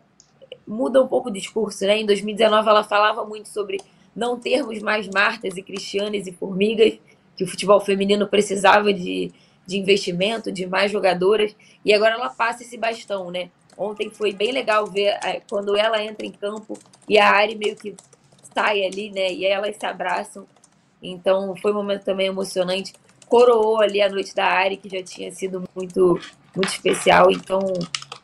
[0.67, 1.99] muda um pouco o discurso, né?
[1.99, 3.79] Em 2019 ela falava muito sobre
[4.15, 6.99] não termos mais Martas e Cristianes e Formigas,
[7.37, 9.33] que o futebol feminino precisava de,
[9.69, 11.55] de investimento, de mais jogadoras,
[11.85, 13.51] e agora ela passa esse bastão, né?
[13.77, 16.77] Ontem foi bem legal ver é, quando ela entra em campo
[17.07, 17.95] e a Ari meio que
[18.55, 19.31] sai ali, né?
[19.31, 20.47] E elas se abraçam.
[21.03, 22.95] Então foi um momento também emocionante.
[23.29, 26.19] Coroou ali a noite da Ari, que já tinha sido muito,
[26.57, 27.31] muito especial.
[27.31, 27.61] Então,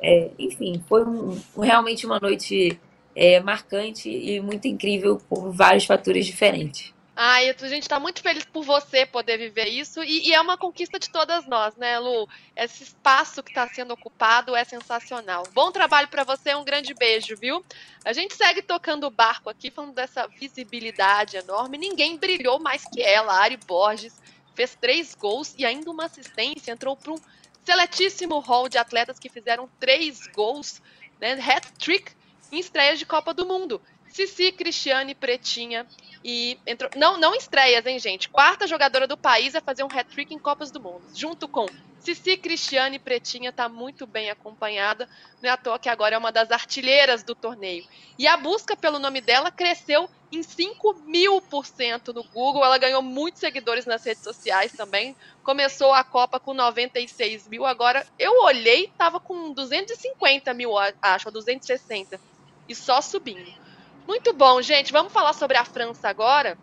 [0.01, 2.81] é, enfim, foi um, realmente uma noite
[3.15, 6.94] é, marcante e muito incrível por vários fatores diferentes.
[7.17, 10.59] Ai, a gente está muito feliz por você poder viver isso e, e, é uma
[10.59, 12.29] conquista de todas nós, né, Lu?
[12.57, 15.45] Esse espaço que está sendo ocupado é sensacional.
[15.53, 17.65] Bom trabalho para você, um grande beijo, viu?
[18.05, 21.79] A gente segue tocando o barco aqui, falando dessa visibilidade enorme.
[21.79, 23.33] Ninguém brilhou mais que ela.
[23.33, 24.21] A Ari Borges
[24.57, 26.73] fez três gols e ainda uma assistência.
[26.73, 27.21] Entrou para um
[27.65, 30.83] seletíssimo hall de atletas que fizeram três gols,
[31.21, 31.35] né?
[31.35, 32.11] Hat-trick
[32.51, 33.81] em estreias de Copa do Mundo.
[34.15, 35.85] Cici, Cristiane, Pretinha
[36.23, 36.89] e entrou.
[36.95, 38.29] Não, não estreias, hein, gente?
[38.29, 41.67] Quarta jogadora do país a fazer um hat-trick em Copas do Mundo, junto com
[41.99, 45.09] Cici, Cristiane Pretinha, tá muito bem acompanhada.
[45.43, 47.85] Não é à toa que agora é uma das artilheiras do torneio.
[48.17, 52.65] E a busca pelo nome dela cresceu em 5 mil por cento no Google.
[52.65, 55.17] Ela ganhou muitos seguidores nas redes sociais também.
[55.43, 57.67] Começou a Copa com 96 mil.
[57.67, 60.71] Agora eu olhei, tava com 250 mil,
[61.03, 62.21] acho, ou 260.
[62.69, 63.64] E só subindo.
[64.07, 64.93] Muito bom, gente.
[64.93, 66.59] Vamos falar sobre a França agora,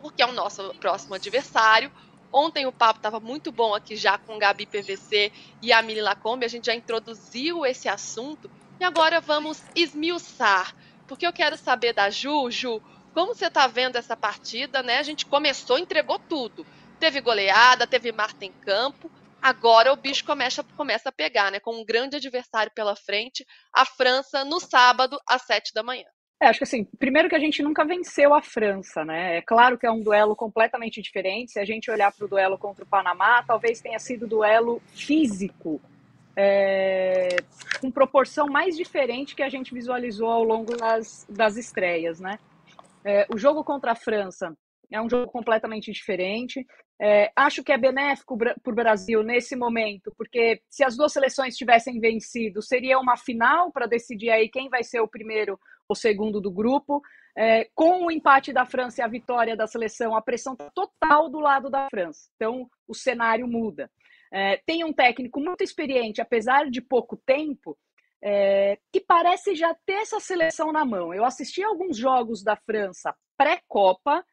[0.00, 1.90] porque é o nosso próximo adversário.
[2.30, 6.44] Ontem o papo estava muito bom aqui já com Gabi PVC e a Mili Lacombe.
[6.44, 10.76] A gente já introduziu esse assunto e agora vamos esmiuçar,
[11.06, 12.82] porque eu quero saber da Ju, Ju,
[13.14, 14.98] como você está vendo essa partida, né?
[14.98, 16.66] A gente começou, entregou tudo.
[17.00, 19.10] Teve goleada, teve Marta em campo.
[19.40, 21.60] Agora o bicho começa, começa a pegar, né?
[21.60, 26.06] Com um grande adversário pela frente, a França no sábado às sete da manhã.
[26.40, 29.38] É, acho que assim, primeiro que a gente nunca venceu a França, né?
[29.38, 31.52] É claro que é um duelo completamente diferente.
[31.52, 35.80] Se a gente olhar para o duelo contra o Panamá, talvez tenha sido duelo físico,
[36.36, 37.38] é,
[37.80, 42.38] com proporção mais diferente que a gente visualizou ao longo das, das estreias, né?
[43.04, 44.56] É, o jogo contra a França
[44.92, 46.64] é um jogo completamente diferente.
[47.00, 51.56] É, acho que é benéfico para o Brasil nesse momento, porque se as duas seleções
[51.56, 56.40] tivessem vencido, seria uma final para decidir aí quem vai ser o primeiro ou segundo
[56.40, 57.02] do grupo.
[57.36, 61.28] É, com o empate da França e a vitória da seleção, a pressão está total
[61.28, 62.28] do lado da França.
[62.36, 63.90] Então, o cenário muda.
[64.30, 67.78] É, tem um técnico muito experiente, apesar de pouco tempo,
[68.22, 71.14] é, que parece já ter essa seleção na mão.
[71.14, 74.24] Eu assisti alguns jogos da França pré-Copa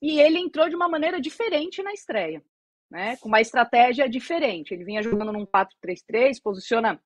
[0.00, 2.42] e ele entrou de uma maneira diferente na estreia,
[2.90, 3.16] né?
[3.16, 4.72] com uma estratégia diferente.
[4.72, 7.00] Ele vinha jogando num 4-3-3, posiciona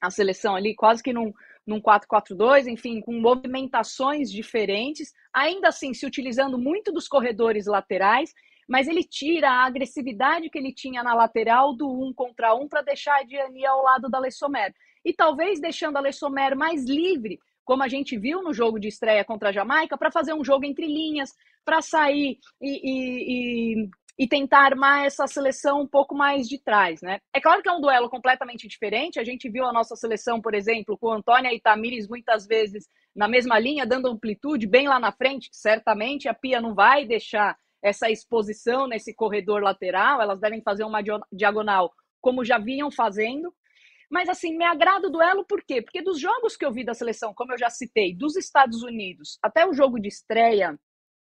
[0.00, 1.32] a seleção ali quase que num,
[1.66, 8.32] num 4-4-2, enfim, com movimentações diferentes, ainda assim se utilizando muito dos corredores laterais,
[8.68, 12.82] mas ele tira a agressividade que ele tinha na lateral do um contra um para
[12.82, 14.72] deixar a Diani ao lado da Lessomer.
[15.04, 19.24] E talvez deixando a Lessomer mais livre como a gente viu no jogo de estreia
[19.24, 21.32] contra a Jamaica, para fazer um jogo entre linhas,
[21.64, 27.00] para sair e, e, e, e, tentar armar essa seleção um pouco mais de trás,
[27.02, 27.18] né?
[27.34, 29.18] É claro que é um duelo completamente diferente.
[29.18, 33.26] A gente viu a nossa seleção, por exemplo, com Antônia e Tamires muitas vezes na
[33.28, 35.48] mesma linha, dando amplitude bem lá na frente.
[35.52, 41.00] Certamente a Pia não vai deixar essa exposição nesse corredor lateral, elas devem fazer uma
[41.32, 43.52] diagonal como já vinham fazendo,
[44.08, 45.82] mas assim, me agrada o duelo por quê?
[45.82, 49.38] Porque dos jogos que eu vi da seleção, como eu já citei, dos Estados Unidos,
[49.42, 50.78] até o jogo de estreia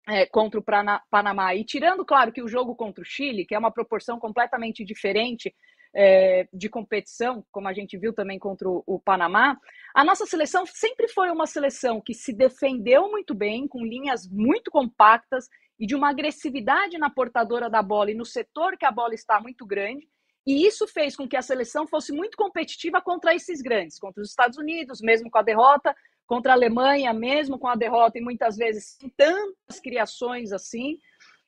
[0.08, 0.64] é, contra o
[1.10, 4.84] Panamá, e tirando, claro, que o jogo contra o Chile, que é uma proporção completamente
[4.84, 5.54] diferente
[5.94, 9.58] é, de competição, como a gente viu também contra o, o, Panamá,
[9.94, 14.70] a nossa seleção sempre foi uma seleção que se defendeu muito bem, com linhas muito
[14.70, 19.14] compactas e de uma agressividade na portadora da bola e no setor que a bola
[19.14, 20.08] está muito grande.
[20.46, 24.30] E isso fez com que a seleção fosse muito competitiva contra esses grandes, contra os
[24.30, 25.94] Estados Unidos, mesmo com a derrota,
[26.28, 30.98] contra a Alemanha, mesmo com a derrota, e muitas vezes sem tantas criações assim,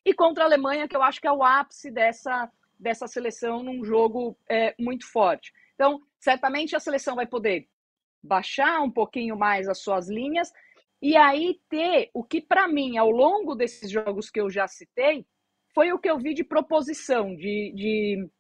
[0.05, 3.85] e contra a Alemanha, que eu acho que é o ápice dessa, dessa seleção num
[3.85, 5.53] jogo é, muito forte.
[5.75, 7.69] Então, certamente a seleção vai poder
[8.23, 10.51] baixar um pouquinho mais as suas linhas
[11.01, 15.27] e aí ter o que, para mim, ao longo desses jogos que eu já citei,
[15.75, 18.31] foi o que eu vi de proposição, de, de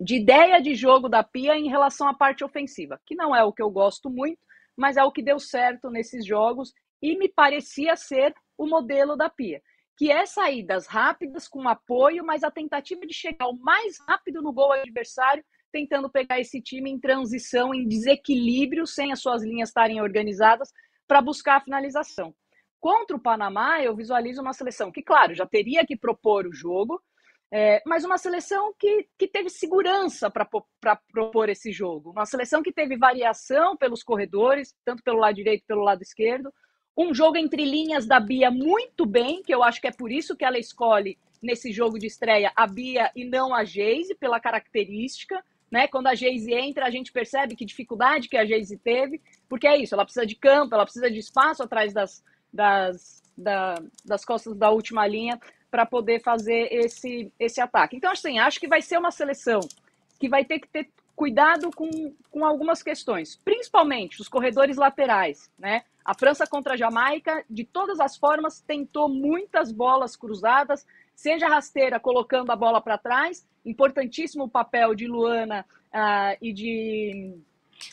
[0.00, 3.52] de ideia de jogo da Pia em relação à parte ofensiva, que não é o
[3.52, 4.38] que eu gosto muito,
[4.78, 9.28] mas é o que deu certo nesses jogos e me parecia ser o modelo da
[9.28, 9.60] Pia,
[9.96, 14.52] que é saídas rápidas com apoio, mas a tentativa de chegar o mais rápido no
[14.52, 20.00] gol adversário, tentando pegar esse time em transição, em desequilíbrio, sem as suas linhas estarem
[20.00, 20.72] organizadas,
[21.08, 22.32] para buscar a finalização.
[22.80, 27.02] Contra o Panamá, eu visualizo uma seleção que, claro, já teria que propor o jogo,
[27.50, 30.46] é, mas uma seleção que, que teve segurança para
[31.10, 32.10] propor esse jogo.
[32.10, 36.52] Uma seleção que teve variação pelos corredores, tanto pelo lado direito pelo lado esquerdo.
[36.96, 40.36] Um jogo entre linhas da Bia muito bem, que eu acho que é por isso
[40.36, 45.42] que ela escolhe nesse jogo de estreia a Bia e não a Geise, pela característica.
[45.70, 45.86] Né?
[45.88, 49.78] Quando a Geise entra, a gente percebe que dificuldade que a Geise teve, porque é
[49.78, 54.56] isso, ela precisa de campo, ela precisa de espaço atrás das, das, da, das costas
[54.56, 57.96] da última linha para poder fazer esse, esse ataque.
[57.96, 59.60] Então, assim, acho que vai ser uma seleção
[60.18, 65.82] que vai ter que ter cuidado com, com algumas questões, principalmente os corredores laterais, né?
[66.04, 72.00] A França contra a Jamaica, de todas as formas, tentou muitas bolas cruzadas, seja rasteira
[72.00, 77.36] colocando a bola para trás, importantíssimo o papel de Luana uh, e de,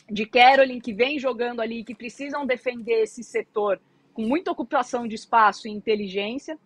[0.08, 3.78] de Caroline, que vem jogando ali, que precisam defender esse setor
[4.14, 6.58] com muita ocupação de espaço e inteligência.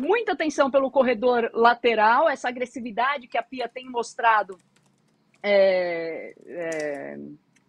[0.00, 4.58] Muita atenção pelo corredor lateral, essa agressividade que a Pia tem mostrado
[5.42, 7.18] é, é,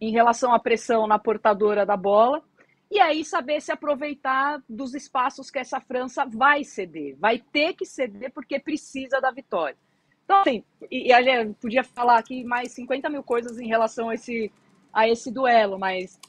[0.02, 2.44] em relação à pressão na portadora da bola.
[2.90, 7.18] E aí saber se aproveitar dos espaços que essa França vai ceder.
[7.18, 9.78] Vai ter que ceder porque precisa da vitória.
[10.24, 14.10] Então, assim, e, e a gente podia falar aqui mais 50 mil coisas em relação
[14.10, 14.52] a esse,
[14.92, 16.20] a esse duelo, mas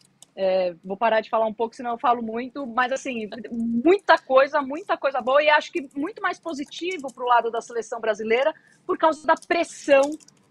[0.40, 2.64] é, vou parar de falar um pouco, senão eu falo muito.
[2.64, 5.42] Mas, assim, muita coisa, muita coisa boa.
[5.42, 8.54] E acho que muito mais positivo para o lado da seleção brasileira
[8.86, 10.02] por causa da pressão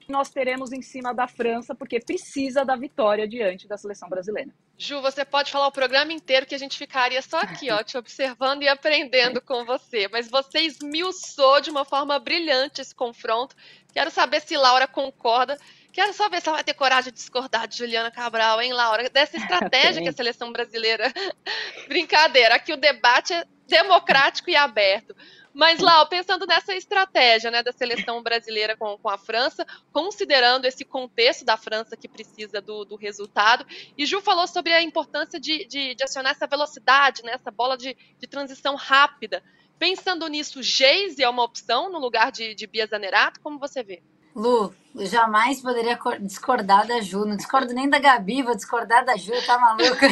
[0.10, 4.50] nós teremos em cima da França, porque precisa da vitória diante da seleção brasileira.
[4.78, 7.98] Ju, você pode falar o programa inteiro que a gente ficaria só aqui, ó, te
[7.98, 10.08] observando e aprendendo com você.
[10.08, 13.56] Mas você esmiuçou de uma forma brilhante esse confronto.
[13.92, 15.58] Quero saber se Laura concorda.
[15.98, 19.10] Quero só ver se ela vai ter coragem de discordar de Juliana Cabral, hein, Laura?
[19.10, 21.12] Dessa estratégia que a seleção brasileira.
[21.90, 25.16] Brincadeira, aqui o debate é democrático e aberto.
[25.52, 30.86] Mas, Lau, pensando nessa estratégia né, da seleção brasileira com, com a França, considerando esse
[30.86, 33.66] contexto da França que precisa do, do resultado,
[33.98, 37.76] e Ju falou sobre a importância de, de, de acionar essa velocidade, né, essa bola
[37.76, 39.44] de, de transição rápida.
[39.80, 43.40] Pensando nisso, Geise é uma opção no lugar de, de Bia Zanerato?
[43.42, 44.04] Como você vê?
[44.38, 47.26] Lu, jamais poderia discordar da Ju.
[47.26, 50.06] Não discordo nem da Gabi, vou discordar da Ju, tá maluco?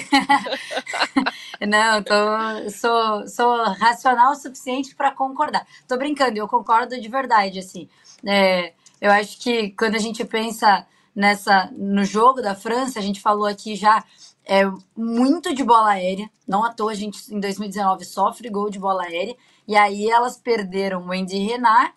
[1.61, 5.63] Não, tô, sou, sou racional o suficiente para concordar.
[5.87, 7.87] Tô brincando, eu concordo de verdade, assim.
[8.25, 13.21] É, eu acho que quando a gente pensa nessa no jogo da França, a gente
[13.21, 14.03] falou aqui já
[14.43, 14.63] é
[14.97, 16.27] muito de bola aérea.
[16.47, 19.35] Não à toa a gente em 2019 sofre gol de bola aérea.
[19.67, 21.93] E aí elas perderam o Wendy Renard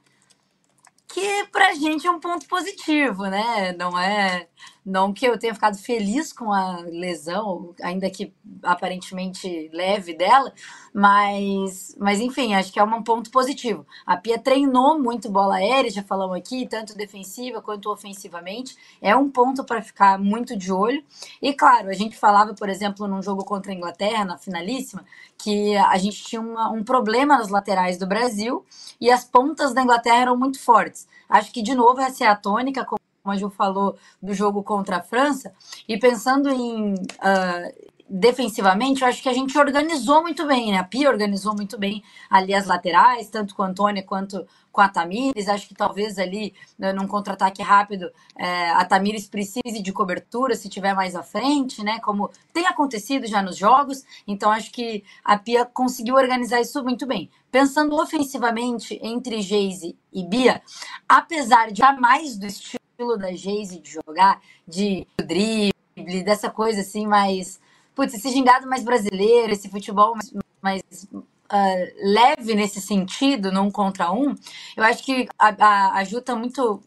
[1.08, 3.72] que pra gente é um ponto positivo, né?
[3.72, 4.48] Não é.
[4.88, 10.50] Não que eu tenha ficado feliz com a lesão, ainda que aparentemente leve dela,
[10.94, 13.86] mas, mas enfim, acho que é um ponto positivo.
[14.06, 18.78] A Pia treinou muito bola aérea, já falamos aqui, tanto defensiva quanto ofensivamente.
[19.02, 21.04] É um ponto para ficar muito de olho.
[21.42, 25.04] E claro, a gente falava, por exemplo, num jogo contra a Inglaterra, na finalíssima,
[25.36, 28.64] que a gente tinha uma, um problema nas laterais do Brasil
[28.98, 31.06] e as pontas da Inglaterra eram muito fortes.
[31.28, 32.86] Acho que, de novo, essa é a tônica,
[33.28, 35.52] como a Ju falou, do jogo contra a França.
[35.86, 40.78] E pensando em uh, defensivamente, eu acho que a gente organizou muito bem, né?
[40.78, 44.88] A Pia organizou muito bem ali as laterais, tanto com a Antônia quanto com a
[44.88, 45.46] Tamires.
[45.46, 50.70] Acho que talvez ali, né, num contra-ataque rápido, é, a Tamires precise de cobertura se
[50.70, 51.98] tiver mais à frente, né?
[52.00, 54.04] Como tem acontecido já nos jogos.
[54.26, 57.28] Então, acho que a Pia conseguiu organizar isso muito bem.
[57.50, 60.62] Pensando ofensivamente entre Geise e Bia,
[61.06, 62.77] apesar de jamais do estilo
[63.16, 67.60] da Geise de jogar, de drible, dessa coisa assim mais
[67.94, 70.82] putz, esse gingado mais brasileiro, esse futebol mais, mais
[71.12, 74.34] uh, leve nesse sentido, num contra um,
[74.76, 76.82] eu acho que a, a, a Ju tá muito.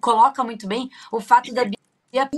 [0.00, 2.30] coloca muito bem o fato da Bia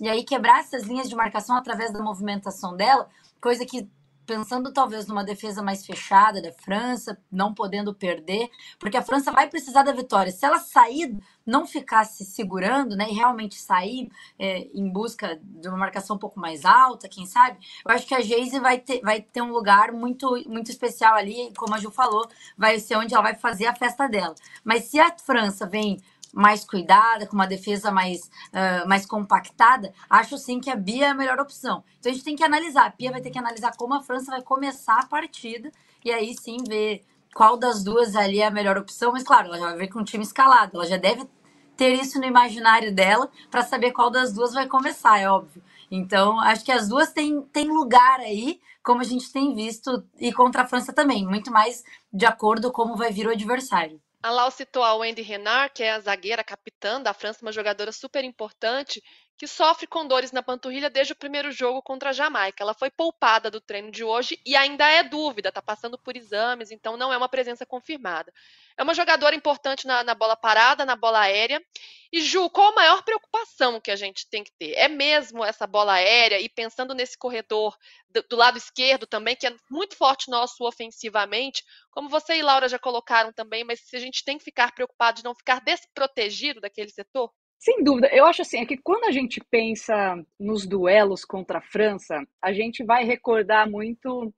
[0.00, 3.08] e aí quebrar essas linhas de marcação através da movimentação dela,
[3.40, 3.88] coisa que
[4.26, 9.48] pensando talvez numa defesa mais fechada da França, não podendo perder, porque a França vai
[9.48, 10.32] precisar da vitória.
[10.32, 15.68] Se ela sair, não ficar se segurando, né, e realmente sair é, em busca de
[15.68, 19.00] uma marcação um pouco mais alta, quem sabe, eu acho que a Geise vai ter,
[19.00, 23.14] vai ter um lugar muito, muito especial ali, como a Ju falou, vai ser onde
[23.14, 24.34] ela vai fazer a festa dela.
[24.64, 26.00] Mas se a França vem
[26.32, 31.08] mais cuidada, com uma defesa mais, uh, mais compactada, acho sim que a Bia é
[31.10, 31.84] a melhor opção.
[31.98, 32.86] Então a gente tem que analisar.
[32.86, 35.70] A Bia vai ter que analisar como a França vai começar a partida
[36.04, 39.12] e aí sim ver qual das duas ali é a melhor opção.
[39.12, 41.28] Mas claro, ela já vai ver com um time escalado, ela já deve
[41.76, 45.62] ter isso no imaginário dela para saber qual das duas vai começar, é óbvio.
[45.90, 50.32] Então, acho que as duas têm, têm lugar aí, como a gente tem visto, e
[50.32, 54.00] contra a França também, muito mais de acordo com como vai vir o adversário.
[54.22, 57.90] A Lau citou a Wendy Renard, que é a zagueira capitã da França, uma jogadora
[57.90, 59.02] super importante,
[59.36, 62.62] que sofre com dores na panturrilha desde o primeiro jogo contra a Jamaica.
[62.62, 66.70] Ela foi poupada do treino de hoje e ainda é dúvida, está passando por exames,
[66.70, 68.32] então não é uma presença confirmada.
[68.76, 71.60] É uma jogadora importante na, na, bola parada, na bola aérea.
[72.12, 74.74] E Ju, qual a maior preocupação que a gente tem que ter?
[74.74, 77.76] É mesmo essa bola aérea e pensando nesse corredor
[78.08, 82.68] do, do lado esquerdo também, que é muito forte nosso ofensivamente, como você e Laura
[82.68, 86.60] já colocaram também, mas se a gente tem que ficar preocupado de não ficar desprotegido
[86.60, 87.32] daquele setor?
[87.62, 91.62] Sem dúvida, eu acho assim, é que quando a gente pensa nos duelos contra a
[91.62, 94.34] França, a gente vai recordar muito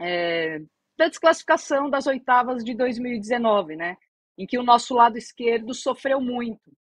[0.00, 0.58] é,
[0.98, 3.96] da desclassificação das oitavas de 2019, né?
[4.36, 6.76] Em que o nosso lado esquerdo sofreu muito.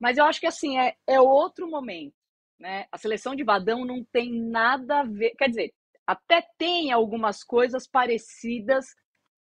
[0.00, 2.16] Mas eu acho que assim, é, é outro momento.
[2.58, 2.86] Né?
[2.90, 5.30] A seleção de Vadão não tem nada a ver.
[5.38, 5.72] Quer dizer,
[6.04, 8.96] até tem algumas coisas parecidas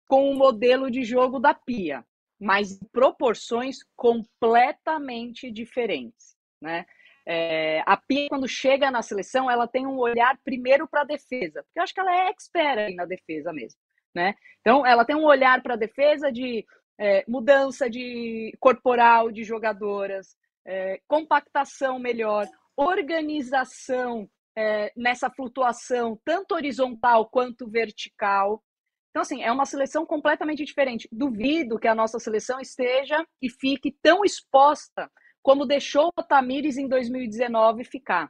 [0.08, 2.04] com o modelo de jogo da Pia
[2.40, 6.84] mas em proporções completamente diferentes, né?
[7.26, 11.62] É, a Pia, quando chega na seleção, ela tem um olhar primeiro para a defesa,
[11.62, 13.78] porque eu acho que ela é expert na defesa mesmo,
[14.14, 14.34] né?
[14.60, 16.66] Então, ela tem um olhar para a defesa de
[16.98, 27.28] é, mudança de corporal de jogadoras, é, compactação melhor, organização é, nessa flutuação, tanto horizontal
[27.28, 28.62] quanto vertical,
[29.14, 31.08] então, assim, é uma seleção completamente diferente.
[31.12, 35.08] Duvido que a nossa seleção esteja e fique tão exposta
[35.40, 38.28] como deixou o Tamires em 2019 ficar.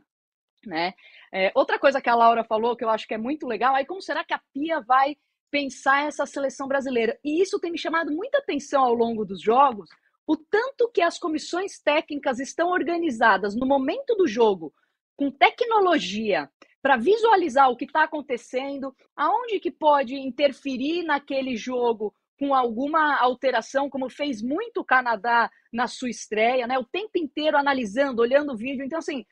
[0.67, 0.93] Né?
[1.33, 3.87] É, outra coisa que a Laura falou que eu acho que é muito legal, aí
[3.87, 5.17] como será que a Pia vai
[5.51, 7.19] pensar essa seleção brasileira?
[7.25, 9.89] E isso tem me chamado muita atenção ao longo dos jogos,
[10.27, 14.71] o tanto que as comissões técnicas estão organizadas no momento do jogo,
[15.17, 16.47] com tecnologia,
[16.85, 23.89] para visualizar o que está acontecendo, aonde que pode interferir naquele jogo com alguma alteração,
[23.89, 26.79] como fez muito o Canadá na sua estreia, né?
[26.79, 28.85] O tempo inteiro analisando, olhando o vídeo.
[28.85, 29.25] Então, assim,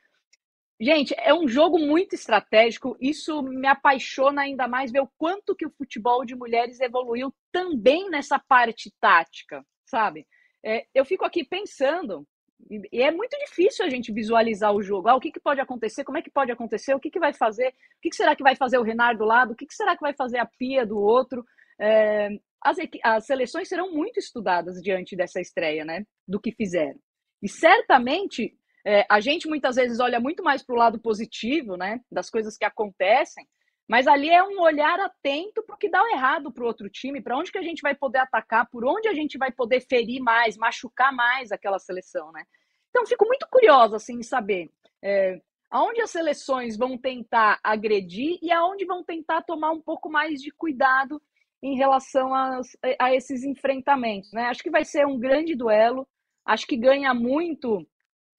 [0.81, 2.97] gente, é um jogo muito estratégico.
[2.99, 8.09] Isso me apaixona ainda mais ver o quanto que o futebol de mulheres evoluiu também
[8.09, 10.25] nessa parte tática, sabe?
[10.65, 12.25] É, eu fico aqui pensando
[12.69, 15.07] e é muito difícil a gente visualizar o jogo.
[15.07, 16.03] Ah, o que, que pode acontecer?
[16.03, 16.93] Como é que pode acontecer?
[16.93, 17.69] O que, que vai fazer?
[17.69, 19.53] O que, que será que vai fazer o Renard do lado?
[19.53, 21.45] O que, que será que vai fazer a Pia do outro?
[21.79, 22.29] É,
[22.61, 26.05] as, as seleções serão muito estudadas diante dessa estreia, né?
[26.27, 26.99] Do que fizeram.
[27.41, 28.55] E certamente
[28.85, 31.99] é, a gente muitas vezes olha muito mais para o lado positivo, né?
[32.11, 33.45] Das coisas que acontecem,
[33.87, 37.21] mas ali é um olhar atento para o que dá errado para o outro time,
[37.21, 40.21] para onde que a gente vai poder atacar, por onde a gente vai poder ferir
[40.21, 42.43] mais, machucar mais aquela seleção, né?
[42.89, 44.69] Então, fico muito curiosa assim, em saber
[45.01, 50.39] é, aonde as seleções vão tentar agredir e aonde vão tentar tomar um pouco mais
[50.39, 51.21] de cuidado
[51.63, 52.61] em relação a,
[52.99, 54.31] a esses enfrentamentos.
[54.31, 54.43] Né?
[54.43, 56.07] Acho que vai ser um grande duelo,
[56.45, 57.85] acho que ganha muito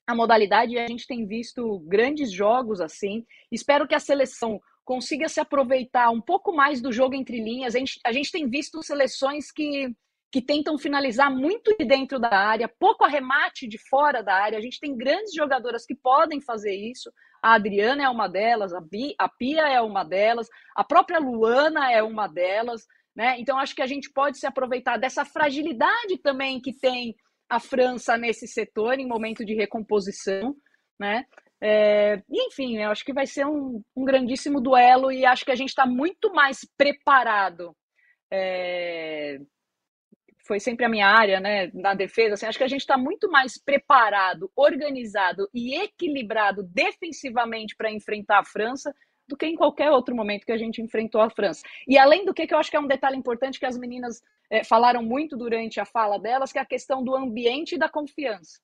[0.06, 3.26] a modalidade e a gente tem visto grandes jogos assim.
[3.50, 7.74] Espero que a seleção consiga se aproveitar um pouco mais do jogo entre linhas.
[7.74, 9.88] A gente, a gente tem visto seleções que,
[10.30, 14.58] que tentam finalizar muito de dentro da área, pouco arremate de fora da área.
[14.58, 17.10] A gente tem grandes jogadoras que podem fazer isso.
[17.42, 21.90] A Adriana é uma delas, a, Bi, a Pia é uma delas, a própria Luana
[21.90, 22.82] é uma delas.
[23.16, 23.38] Né?
[23.38, 27.14] Então, acho que a gente pode se aproveitar dessa fragilidade também que tem
[27.48, 30.56] a França nesse setor em momento de recomposição,
[30.98, 31.24] né?
[31.60, 35.56] É, enfim, eu acho que vai ser um, um, grandíssimo duelo e acho que a
[35.56, 37.74] gente está muito mais preparado.
[38.30, 39.38] É,
[40.46, 42.34] foi sempre a minha área, né, na defesa.
[42.34, 48.40] Assim, acho que a gente está muito mais preparado, organizado e equilibrado defensivamente para enfrentar
[48.40, 48.94] a França
[49.26, 51.62] do que em qualquer outro momento que a gente enfrentou a França.
[51.88, 54.22] E além do que, que eu acho que é um detalhe importante que as meninas
[54.50, 57.88] é, falaram muito durante a fala delas, que é a questão do ambiente e da
[57.88, 58.60] confiança.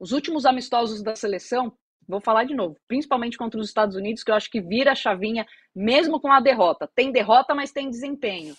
[0.00, 1.72] Os últimos amistosos da seleção
[2.08, 4.96] Vou falar de novo, principalmente contra os Estados Unidos, que eu acho que vira a
[4.96, 6.90] chavinha, mesmo com a derrota.
[6.94, 8.54] Tem derrota, mas tem desempenho.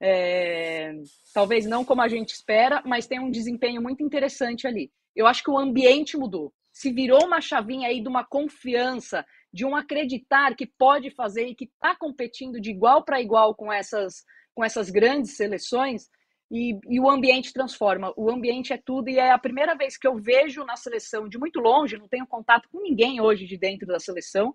[0.00, 0.92] É,
[1.34, 4.90] talvez não como a gente espera, mas tem um desempenho muito interessante ali.
[5.14, 6.52] Eu acho que o ambiente mudou.
[6.72, 11.54] Se virou uma chavinha aí de uma confiança, de um acreditar que pode fazer e
[11.54, 14.24] que está competindo de igual para igual com essas,
[14.54, 16.08] com essas grandes seleções,
[16.50, 18.12] e, e, o ambiente transforma.
[18.16, 21.38] O ambiente é tudo, e é a primeira vez que eu vejo na seleção de
[21.38, 24.54] muito longe, não tenho contato com ninguém hoje de dentro da seleção,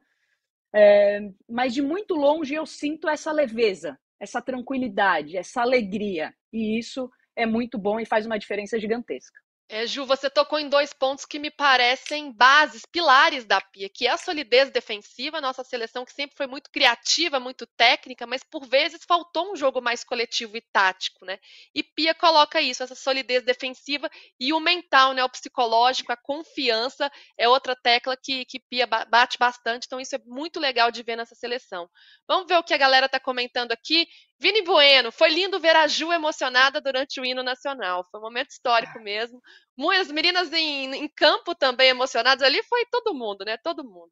[0.73, 7.09] é, mas de muito longe eu sinto essa leveza, essa tranquilidade, essa alegria, e isso
[7.35, 9.42] é muito bom e faz uma diferença gigantesca.
[9.70, 14.05] É, Ju, você tocou em dois pontos que me parecem bases, pilares da Pia, que
[14.05, 18.68] é a solidez defensiva, nossa seleção que sempre foi muito criativa, muito técnica, mas por
[18.68, 21.39] vezes faltou um jogo mais coletivo e tático, né?
[21.74, 24.09] E Pia coloca isso, essa solidez defensiva
[24.39, 25.24] e o mental, né?
[25.24, 30.20] O psicológico, a confiança é outra tecla que, que Pia bate bastante, então isso é
[30.26, 31.89] muito legal de ver nessa seleção.
[32.28, 34.07] Vamos ver o que a galera está comentando aqui.
[34.39, 38.03] Vini Bueno, foi lindo ver a Ju emocionada durante o hino nacional.
[38.11, 39.41] Foi um momento histórico mesmo.
[39.77, 42.43] Muitas meninas em, em, campo também emocionadas.
[42.43, 43.57] Ali foi todo mundo, né?
[43.57, 44.09] Todo mundo.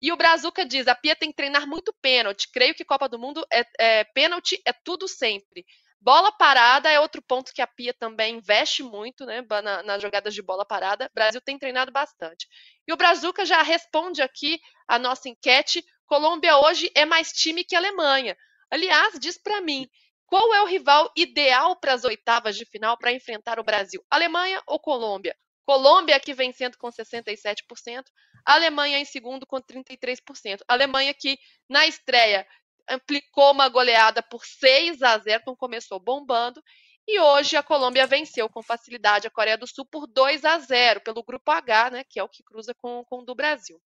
[0.00, 2.48] E o Brazuca diz: a Pia tem que treinar muito pênalti.
[2.50, 5.64] Creio que Copa do Mundo é, é pênalti é tudo sempre.
[6.00, 9.44] Bola parada é outro ponto que a Pia também investe muito, né?
[9.62, 11.06] Na, nas jogadas de bola parada.
[11.06, 12.46] O Brasil tem treinado bastante.
[12.86, 15.84] E o Brazuca já responde aqui a nossa enquete.
[16.06, 18.36] Colômbia hoje é mais time que Alemanha.
[18.70, 19.88] Aliás, diz para mim,
[20.26, 24.04] qual é o rival ideal para as oitavas de final para enfrentar o Brasil?
[24.10, 25.36] Alemanha ou Colômbia?
[25.64, 28.04] Colômbia aqui vencendo com 67%,
[28.44, 30.60] Alemanha em segundo com 33%.
[30.68, 31.36] Alemanha que
[31.68, 32.46] na estreia
[32.86, 36.62] aplicou uma goleada por 6 a 0, então começou bombando.
[37.08, 41.00] E hoje a Colômbia venceu com facilidade a Coreia do Sul por 2 a 0
[41.00, 43.80] pelo grupo H, né, que é o que cruza com, com o do Brasil.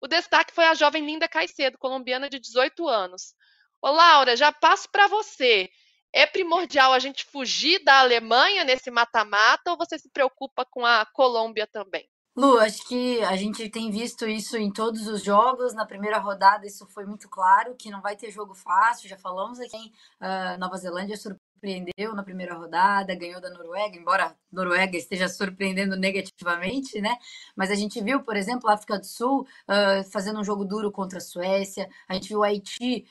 [0.00, 3.34] O destaque foi a jovem Linda Caicedo, colombiana de 18 anos.
[3.82, 5.70] Ô, Laura, já passo para você.
[6.12, 11.04] É primordial a gente fugir da Alemanha nesse mata-mata ou você se preocupa com a
[11.04, 12.08] Colômbia também?
[12.36, 15.72] Lu, acho que a gente tem visto isso em todos os jogos.
[15.72, 19.08] Na primeira rodada, isso foi muito claro, que não vai ter jogo fácil.
[19.08, 24.26] Já falamos aqui em uh, Nova Zelândia surpreendeu na primeira rodada, ganhou da Noruega, embora
[24.26, 27.16] a Noruega esteja surpreendendo negativamente, né?
[27.56, 30.92] Mas a gente viu, por exemplo, a África do Sul uh, fazendo um jogo duro
[30.92, 33.06] contra a Suécia, a gente viu o Haiti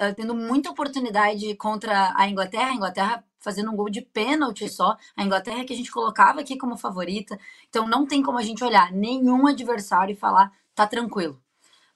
[0.00, 2.70] uh, tendo muita oportunidade contra a Inglaterra.
[2.70, 4.96] A Inglaterra fazendo um gol de pênalti só.
[5.16, 7.38] A Inglaterra que a gente colocava aqui como favorita.
[7.68, 11.40] Então não tem como a gente olhar nenhum adversário e falar tá tranquilo.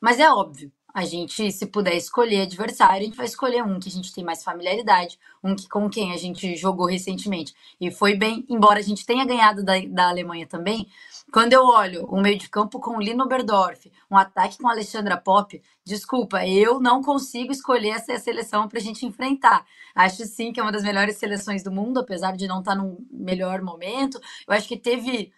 [0.00, 3.88] Mas é óbvio, a gente, se puder escolher adversário, a gente vai escolher um que
[3.88, 7.53] a gente tem mais familiaridade, um que com quem a gente jogou recentemente.
[7.80, 10.86] E foi bem, embora a gente tenha ganhado da, da Alemanha também,
[11.32, 15.61] quando eu olho um meio de campo com Lino Berdorf, um ataque com Alexandra Pop,
[15.84, 19.66] desculpa, eu não consigo escolher essa seleção para a gente enfrentar.
[19.97, 22.78] Acho sim que é uma das melhores seleções do mundo, apesar de não estar tá
[22.80, 24.20] num melhor momento.
[24.47, 25.32] Eu acho que teve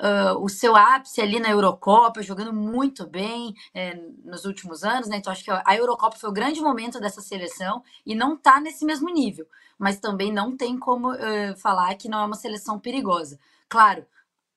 [0.00, 3.94] uh, o seu ápice ali na Eurocopa, jogando muito bem é,
[4.24, 5.16] nos últimos anos, né?
[5.16, 8.84] Então acho que a Eurocopa foi o grande momento dessa seleção e não está nesse
[8.84, 9.46] mesmo nível.
[9.78, 13.38] Mas também não tem como uh, falar que não é uma seleção perigosa.
[13.68, 14.06] Claro,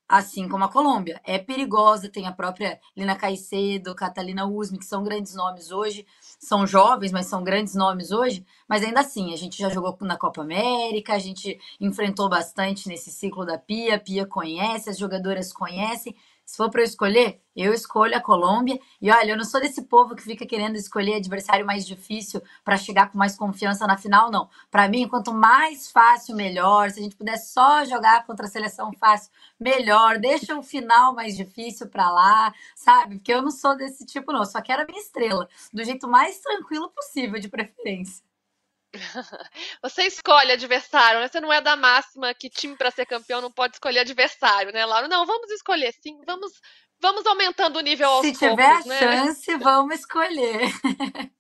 [0.10, 1.22] assim como a Colômbia.
[1.24, 6.06] É perigosa, tem a própria Lina Caicedo, Catalina Usme, que são grandes nomes hoje,
[6.40, 10.18] são jovens, mas são grandes nomes hoje, mas ainda assim, a gente já jogou na
[10.18, 16.16] Copa América, a gente enfrentou bastante nesse ciclo da Pia, Pia conhece, as jogadoras conhecem,
[16.50, 18.80] se for para eu escolher, eu escolho a Colômbia.
[19.00, 22.76] E olha, eu não sou desse povo que fica querendo escolher adversário mais difícil para
[22.76, 24.50] chegar com mais confiança na final, não.
[24.72, 26.90] Para mim, quanto mais fácil, melhor.
[26.90, 30.18] Se a gente puder só jogar contra a seleção fácil, melhor.
[30.18, 33.18] Deixa o final mais difícil para lá, sabe?
[33.18, 34.40] Porque eu não sou desse tipo, não.
[34.40, 38.29] Eu só quero a minha estrela, do jeito mais tranquilo possível, de preferência.
[39.84, 41.28] Você escolhe adversário, né?
[41.28, 44.86] Você não é da máxima que time para ser campeão não pode escolher adversário, né,
[44.86, 45.08] Laura?
[45.08, 46.52] Não, vamos escolher sim, vamos,
[47.00, 49.00] vamos aumentando o nível aos Se poucos, tiver a né?
[49.00, 50.72] chance, vamos escolher.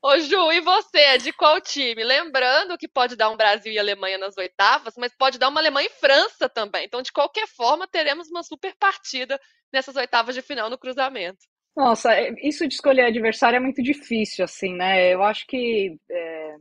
[0.00, 2.04] Ô Ju, e você, de qual time?
[2.04, 5.88] Lembrando que pode dar um Brasil e Alemanha nas oitavas, mas pode dar uma Alemanha
[5.88, 6.84] e França também.
[6.84, 9.40] Então, de qualquer forma, teremos uma super partida
[9.72, 11.44] nessas oitavas de final no cruzamento.
[11.76, 15.12] Nossa, é, isso de escolher adversário é muito difícil, assim, né?
[15.12, 16.56] Eu acho que é,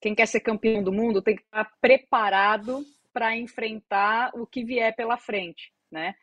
[0.00, 4.94] quem quer ser campeão do mundo tem que estar preparado para enfrentar o que vier
[4.96, 6.14] pela frente, né?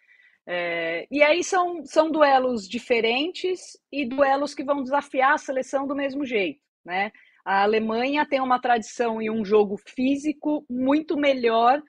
[0.48, 5.96] É, e aí são, são duelos diferentes e duelos que vão desafiar a seleção do
[5.96, 7.12] mesmo jeito, né?
[7.46, 11.82] A Alemanha tem uma tradição e um jogo físico muito melhor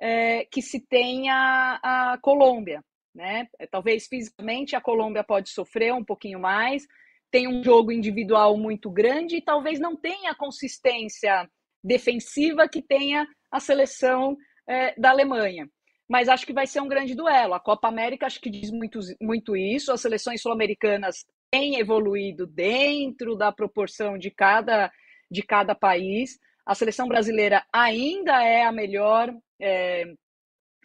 [0.00, 2.82] é, que se tem a, a Colômbia,
[3.14, 3.48] né?
[3.58, 6.86] É, talvez fisicamente a Colômbia pode sofrer um pouquinho mais,
[7.30, 11.48] tem um jogo individual muito grande e talvez não tenha a consistência
[11.82, 14.36] defensiva que tenha a seleção
[14.68, 15.68] é, da Alemanha.
[16.08, 17.54] Mas acho que vai ser um grande duelo.
[17.54, 19.92] A Copa América acho que diz muito, muito isso.
[19.92, 24.90] As seleções sul-americanas têm evoluído dentro da proporção de cada,
[25.30, 26.38] de cada país.
[26.66, 30.04] A seleção brasileira ainda é a melhor é,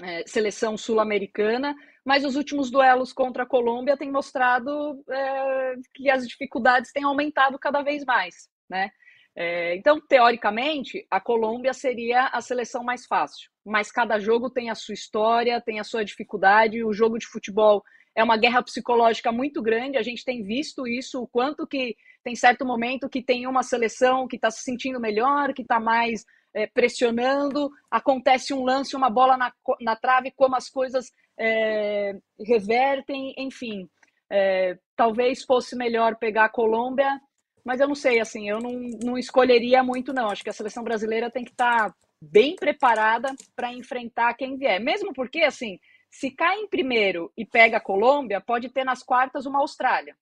[0.01, 6.27] é, seleção sul-americana, mas os últimos duelos contra a Colômbia têm mostrado é, que as
[6.27, 8.91] dificuldades têm aumentado cada vez mais, né?
[9.35, 14.75] É, então, teoricamente, a Colômbia seria a seleção mais fácil, mas cada jogo tem a
[14.75, 16.85] sua história, tem a sua dificuldade.
[16.85, 17.83] O jogo de futebol
[18.15, 19.97] é uma guerra psicológica muito grande.
[19.97, 24.25] A gente tem visto isso, o quanto que tem certo momento que tem uma seleção
[24.25, 29.35] que está se sentindo melhor, que está mais é, pressionando, acontece um lance, uma bola
[29.35, 29.51] na,
[29.81, 33.89] na trave, como as coisas é, revertem, enfim.
[34.29, 37.19] É, talvez fosse melhor pegar a Colômbia,
[37.63, 38.71] mas eu não sei, assim, eu não,
[39.03, 40.29] não escolheria muito, não.
[40.29, 44.79] Acho que a seleção brasileira tem que estar tá bem preparada para enfrentar quem vier.
[44.79, 45.79] Mesmo porque, assim,
[46.09, 50.15] se cai em primeiro e pega a Colômbia, pode ter nas quartas uma Austrália,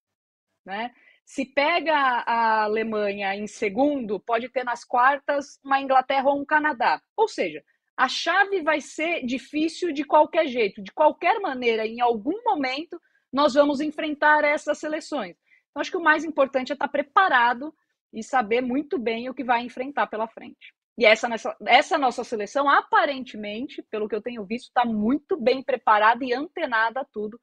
[0.65, 0.91] né?
[1.25, 7.01] Se pega a Alemanha em segundo, pode ter nas quartas uma Inglaterra ou um Canadá.
[7.15, 7.63] Ou seja,
[7.95, 12.99] a chave vai ser difícil de qualquer jeito, de qualquer maneira, em algum momento
[13.31, 15.35] nós vamos enfrentar essas seleções.
[15.69, 17.73] Então, acho que o mais importante é estar preparado
[18.13, 20.73] e saber muito bem o que vai enfrentar pela frente.
[20.95, 21.27] E essa,
[21.65, 27.01] essa nossa seleção, aparentemente, pelo que eu tenho visto, está muito bem preparada e antenada
[27.01, 27.39] a tudo,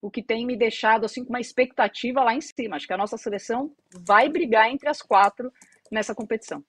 [0.00, 2.76] o que tem me deixado assim com uma expectativa lá em cima.
[2.76, 3.74] Acho que a nossa seleção
[4.06, 5.52] vai brigar entre as quatro
[5.90, 6.64] nessa competição.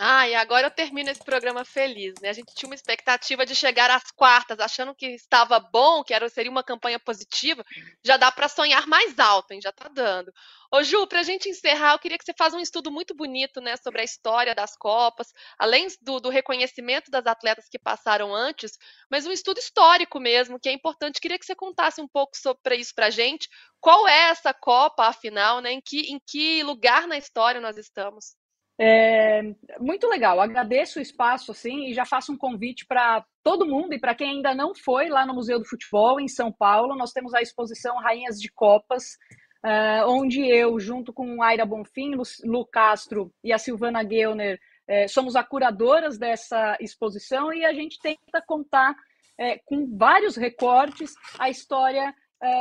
[0.00, 2.28] Ah, e agora eu termino esse programa feliz, né?
[2.28, 6.28] A gente tinha uma expectativa de chegar às quartas, achando que estava bom, que era,
[6.28, 7.64] seria uma campanha positiva.
[8.04, 9.60] Já dá para sonhar mais alto, hein?
[9.60, 10.32] Já tá dando.
[10.72, 13.60] Ô Ju, para a gente encerrar, eu queria que você faça um estudo muito bonito,
[13.60, 18.72] né, sobre a história das Copas, além do, do reconhecimento das atletas que passaram antes,
[19.10, 21.20] mas um estudo histórico mesmo, que é importante.
[21.20, 23.48] Queria que você contasse um pouco sobre isso para a gente.
[23.80, 25.72] Qual é essa Copa, afinal, né?
[25.72, 28.36] Em que, em que lugar na história nós estamos?
[28.80, 29.42] É,
[29.80, 33.98] muito legal, agradeço o espaço assim e já faço um convite para todo mundo e
[33.98, 37.34] para quem ainda não foi lá no Museu do Futebol em São Paulo, nós temos
[37.34, 39.18] a exposição Rainhas de Copas,
[39.64, 45.08] uh, onde eu, junto com Aira Bonfim, Lu, Lu Castro e a Silvana Geuner, uh,
[45.08, 51.50] somos a curadoras dessa exposição e a gente tenta contar uh, com vários recortes a
[51.50, 52.14] história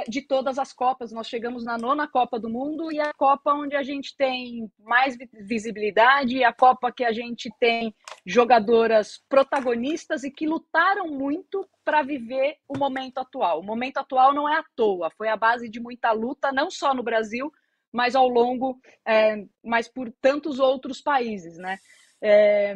[0.08, 1.12] de todas as Copas.
[1.12, 5.16] Nós chegamos na nona Copa do Mundo e a Copa onde a gente tem mais
[5.34, 7.94] visibilidade, a Copa que a gente tem
[8.26, 13.60] jogadoras protagonistas e que lutaram muito para viver o momento atual.
[13.60, 16.94] O momento atual não é à toa, foi a base de muita luta, não só
[16.94, 17.52] no Brasil,
[17.92, 21.78] mas ao longo, é, mas por tantos outros países, né?
[22.22, 22.76] É,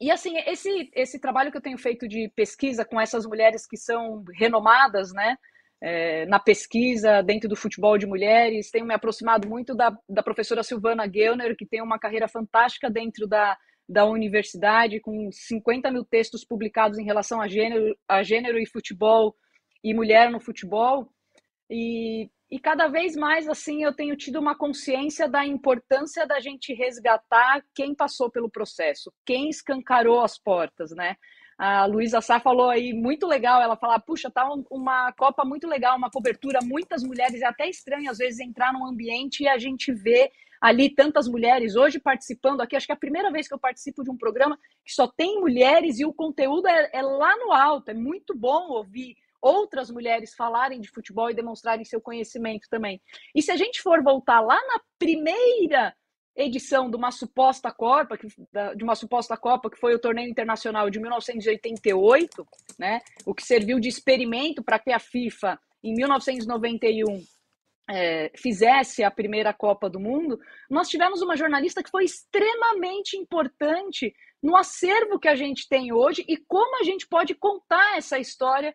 [0.00, 3.76] e assim, esse, esse trabalho que eu tenho feito de pesquisa com essas mulheres que
[3.76, 5.36] são renomadas, né?
[5.80, 8.70] É, na pesquisa dentro do futebol de mulheres.
[8.70, 13.26] Tenho me aproximado muito da, da professora Silvana Gellner, que tem uma carreira fantástica dentro
[13.26, 13.56] da,
[13.88, 19.34] da universidade, com 50 mil textos publicados em relação a gênero, a gênero e futebol
[19.82, 21.10] e mulher no futebol.
[21.68, 26.74] E, e cada vez mais assim eu tenho tido uma consciência da importância da gente
[26.74, 31.16] resgatar quem passou pelo processo, quem escancarou as portas, né?
[31.62, 35.94] A Luísa Sá falou aí, muito legal, ela fala, puxa, tá uma Copa muito legal,
[35.94, 39.92] uma cobertura, muitas mulheres, é até estranho às vezes entrar num ambiente e a gente
[39.92, 43.58] vê ali tantas mulheres hoje participando aqui, acho que é a primeira vez que eu
[43.58, 47.52] participo de um programa que só tem mulheres e o conteúdo é, é lá no
[47.52, 53.02] alto, é muito bom ouvir outras mulheres falarem de futebol e demonstrarem seu conhecimento também.
[53.34, 55.94] E se a gente for voltar lá na primeira
[56.42, 58.18] edição de uma suposta Copa,
[58.76, 62.46] de uma suposta Copa que foi o torneio internacional de 1988,
[62.78, 63.00] né?
[63.26, 67.22] O que serviu de experimento para que a FIFA em 1991
[67.90, 70.38] é, fizesse a primeira Copa do Mundo,
[70.68, 76.24] nós tivemos uma jornalista que foi extremamente importante no acervo que a gente tem hoje
[76.28, 78.74] e como a gente pode contar essa história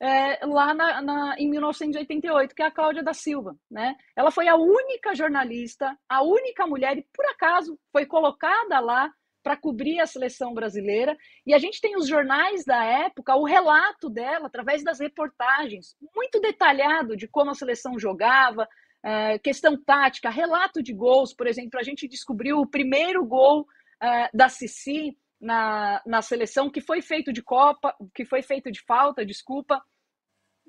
[0.00, 3.56] é, lá na, na, em 1988, que é a Cláudia da Silva.
[3.70, 3.96] Né?
[4.14, 9.10] Ela foi a única jornalista, a única mulher, e por acaso foi colocada lá
[9.42, 11.16] para cobrir a seleção brasileira.
[11.46, 16.40] E a gente tem os jornais da época, o relato dela, através das reportagens, muito
[16.40, 18.68] detalhado de como a seleção jogava,
[19.04, 23.66] é, questão tática, relato de gols, por exemplo, a gente descobriu o primeiro gol
[24.02, 28.82] é, da Cici na, na seleção, que foi feito de Copa, que foi feito de
[28.82, 29.82] falta, desculpa,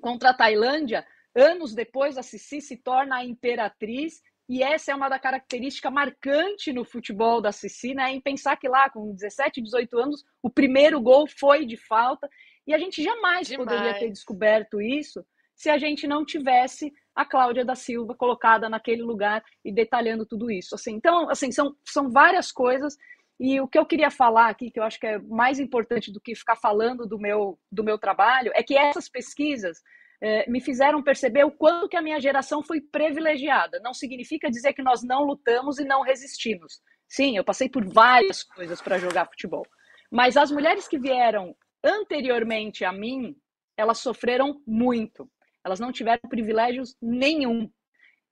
[0.00, 1.06] contra a Tailândia.
[1.34, 6.72] Anos depois, a Cici se torna a imperatriz, e essa é uma da característica marcante
[6.72, 8.12] no futebol da Cici, né?
[8.12, 12.28] Em pensar que lá, com 17, 18 anos, o primeiro gol foi de falta,
[12.66, 13.68] e a gente jamais Demais.
[13.68, 19.02] poderia ter descoberto isso se a gente não tivesse a Cláudia da Silva colocada naquele
[19.02, 20.76] lugar e detalhando tudo isso.
[20.76, 22.96] Assim, então, assim, são, são várias coisas
[23.40, 26.20] e o que eu queria falar aqui, que eu acho que é mais importante do
[26.20, 29.80] que ficar falando do meu, do meu trabalho, é que essas pesquisas
[30.20, 33.78] é, me fizeram perceber o quanto que a minha geração foi privilegiada.
[33.80, 36.80] Não significa dizer que nós não lutamos e não resistimos.
[37.08, 39.64] Sim, eu passei por várias coisas para jogar futebol.
[40.10, 43.36] Mas as mulheres que vieram anteriormente a mim,
[43.76, 45.30] elas sofreram muito.
[45.64, 47.70] Elas não tiveram privilégios nenhum.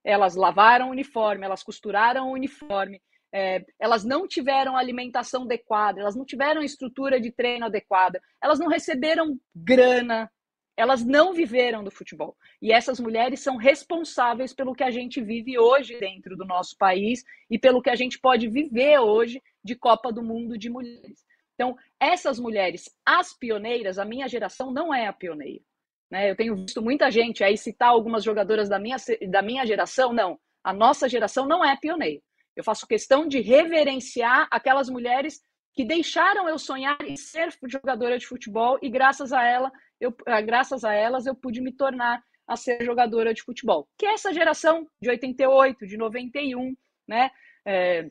[0.03, 3.01] Elas lavaram o uniforme, elas costuraram o uniforme,
[3.37, 8.67] é, elas não tiveram alimentação adequada, elas não tiveram estrutura de treino adequada, elas não
[8.67, 10.33] receberam grana,
[10.75, 12.35] elas não viveram do futebol.
[12.63, 17.23] E essas mulheres são responsáveis pelo que a gente vive hoje dentro do nosso país
[17.51, 21.23] e pelo que a gente pode viver hoje de Copa do Mundo de mulheres.
[21.55, 25.63] Então, essas mulheres, as pioneiras, a minha geração não é a pioneira.
[26.11, 26.31] Né?
[26.31, 28.97] Eu tenho visto muita gente aí citar algumas jogadoras da minha,
[29.29, 30.11] da minha geração.
[30.11, 32.23] Não, a nossa geração não é pioneira.
[32.57, 35.41] Eu faço questão de reverenciar aquelas mulheres
[35.75, 40.41] que deixaram eu sonhar em ser jogadora de futebol e graças a ela, eu, ah,
[40.41, 43.87] graças a elas eu pude me tornar a ser jogadora de futebol.
[43.99, 46.75] Que é essa geração de 88, de 91,
[47.07, 47.31] né?
[47.67, 48.11] É,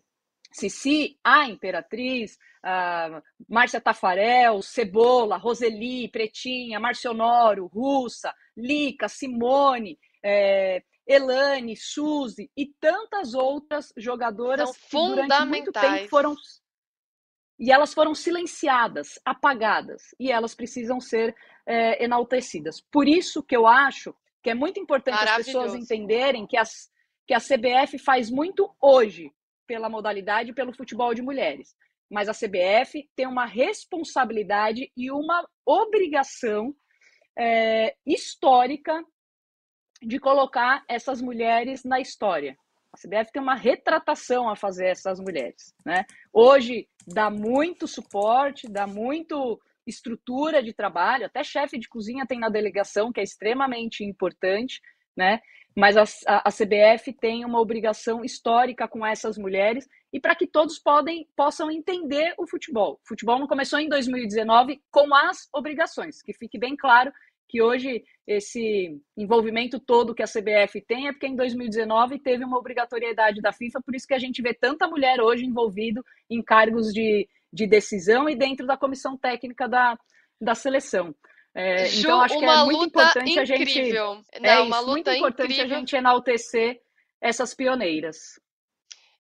[0.52, 11.76] Cici, a Imperatriz, a Márcia Tafarel, Cebola, Roseli, Pretinha, Marcionoro, Russa, Lica, Simone, é, Elane,
[11.76, 16.36] Suzy e tantas outras jogadoras São que durante muito tempo foram
[17.58, 21.34] e elas foram silenciadas, apagadas, e elas precisam ser
[21.66, 22.82] é, enaltecidas.
[22.92, 26.90] Por isso que eu acho que é muito importante as pessoas entenderem que, as,
[27.26, 29.32] que a CBF faz muito hoje
[29.66, 31.76] pela modalidade e pelo futebol de mulheres.
[32.12, 36.76] Mas a CBF tem uma responsabilidade e uma obrigação
[37.38, 39.04] é, histórica
[40.02, 42.58] de colocar essas mulheres na história.
[42.94, 45.74] A CBF tem uma retratação a fazer essas mulheres.
[45.86, 46.06] Né?
[46.32, 52.50] Hoje dá muito suporte, dá muito estrutura de trabalho, até chefe de cozinha tem na
[52.50, 54.82] delegação, que é extremamente importante,
[55.16, 55.40] né?
[55.78, 60.48] Mas a, a, a CBF tem uma obrigação histórica com essas mulheres e para que
[60.48, 62.94] todos podem, possam entender o futebol.
[63.04, 67.12] O futebol não começou em 2019 com as obrigações, que fique bem claro
[67.48, 72.58] que hoje esse envolvimento todo que a CBF tem é porque em 2019 teve uma
[72.58, 76.92] obrigatoriedade da FIFA, por isso que a gente vê tanta mulher hoje envolvido em cargos
[76.92, 79.98] de, de decisão e dentro da comissão técnica da,
[80.42, 81.14] da seleção.
[81.54, 84.12] É, Ju, então acho que é muito importante incrível.
[84.12, 85.76] a gente Não, é uma isso, muito importante incrível.
[85.76, 86.82] a gente enaltecer
[87.22, 88.18] essas pioneiras.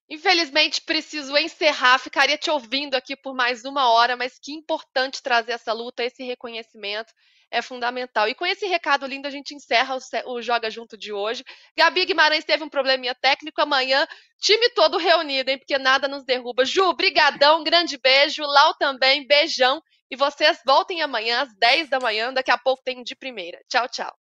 [0.09, 1.97] Infelizmente, preciso encerrar.
[1.97, 6.23] Ficaria te ouvindo aqui por mais uma hora, mas que importante trazer essa luta, esse
[6.23, 7.13] reconhecimento
[7.52, 8.28] é fundamental.
[8.28, 11.43] E com esse recado lindo, a gente encerra o, o Joga Junto de hoje.
[11.78, 13.62] Gabi Guimarães teve um probleminha técnico.
[13.62, 14.08] Amanhã,
[14.39, 15.58] time todo reunido, hein?
[15.58, 16.66] Porque nada nos derruba.
[16.66, 18.43] Ju, brigadão, grande beijo.
[18.43, 19.82] Lau também, beijão.
[20.10, 22.34] E vocês voltem amanhã às 10 da manhã.
[22.34, 23.60] Daqui a pouco tem de primeira.
[23.70, 24.24] Tchau, tchau.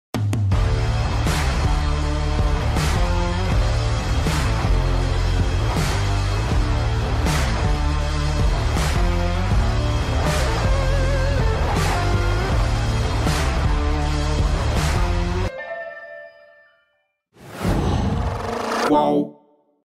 [18.94, 19.43] Qual?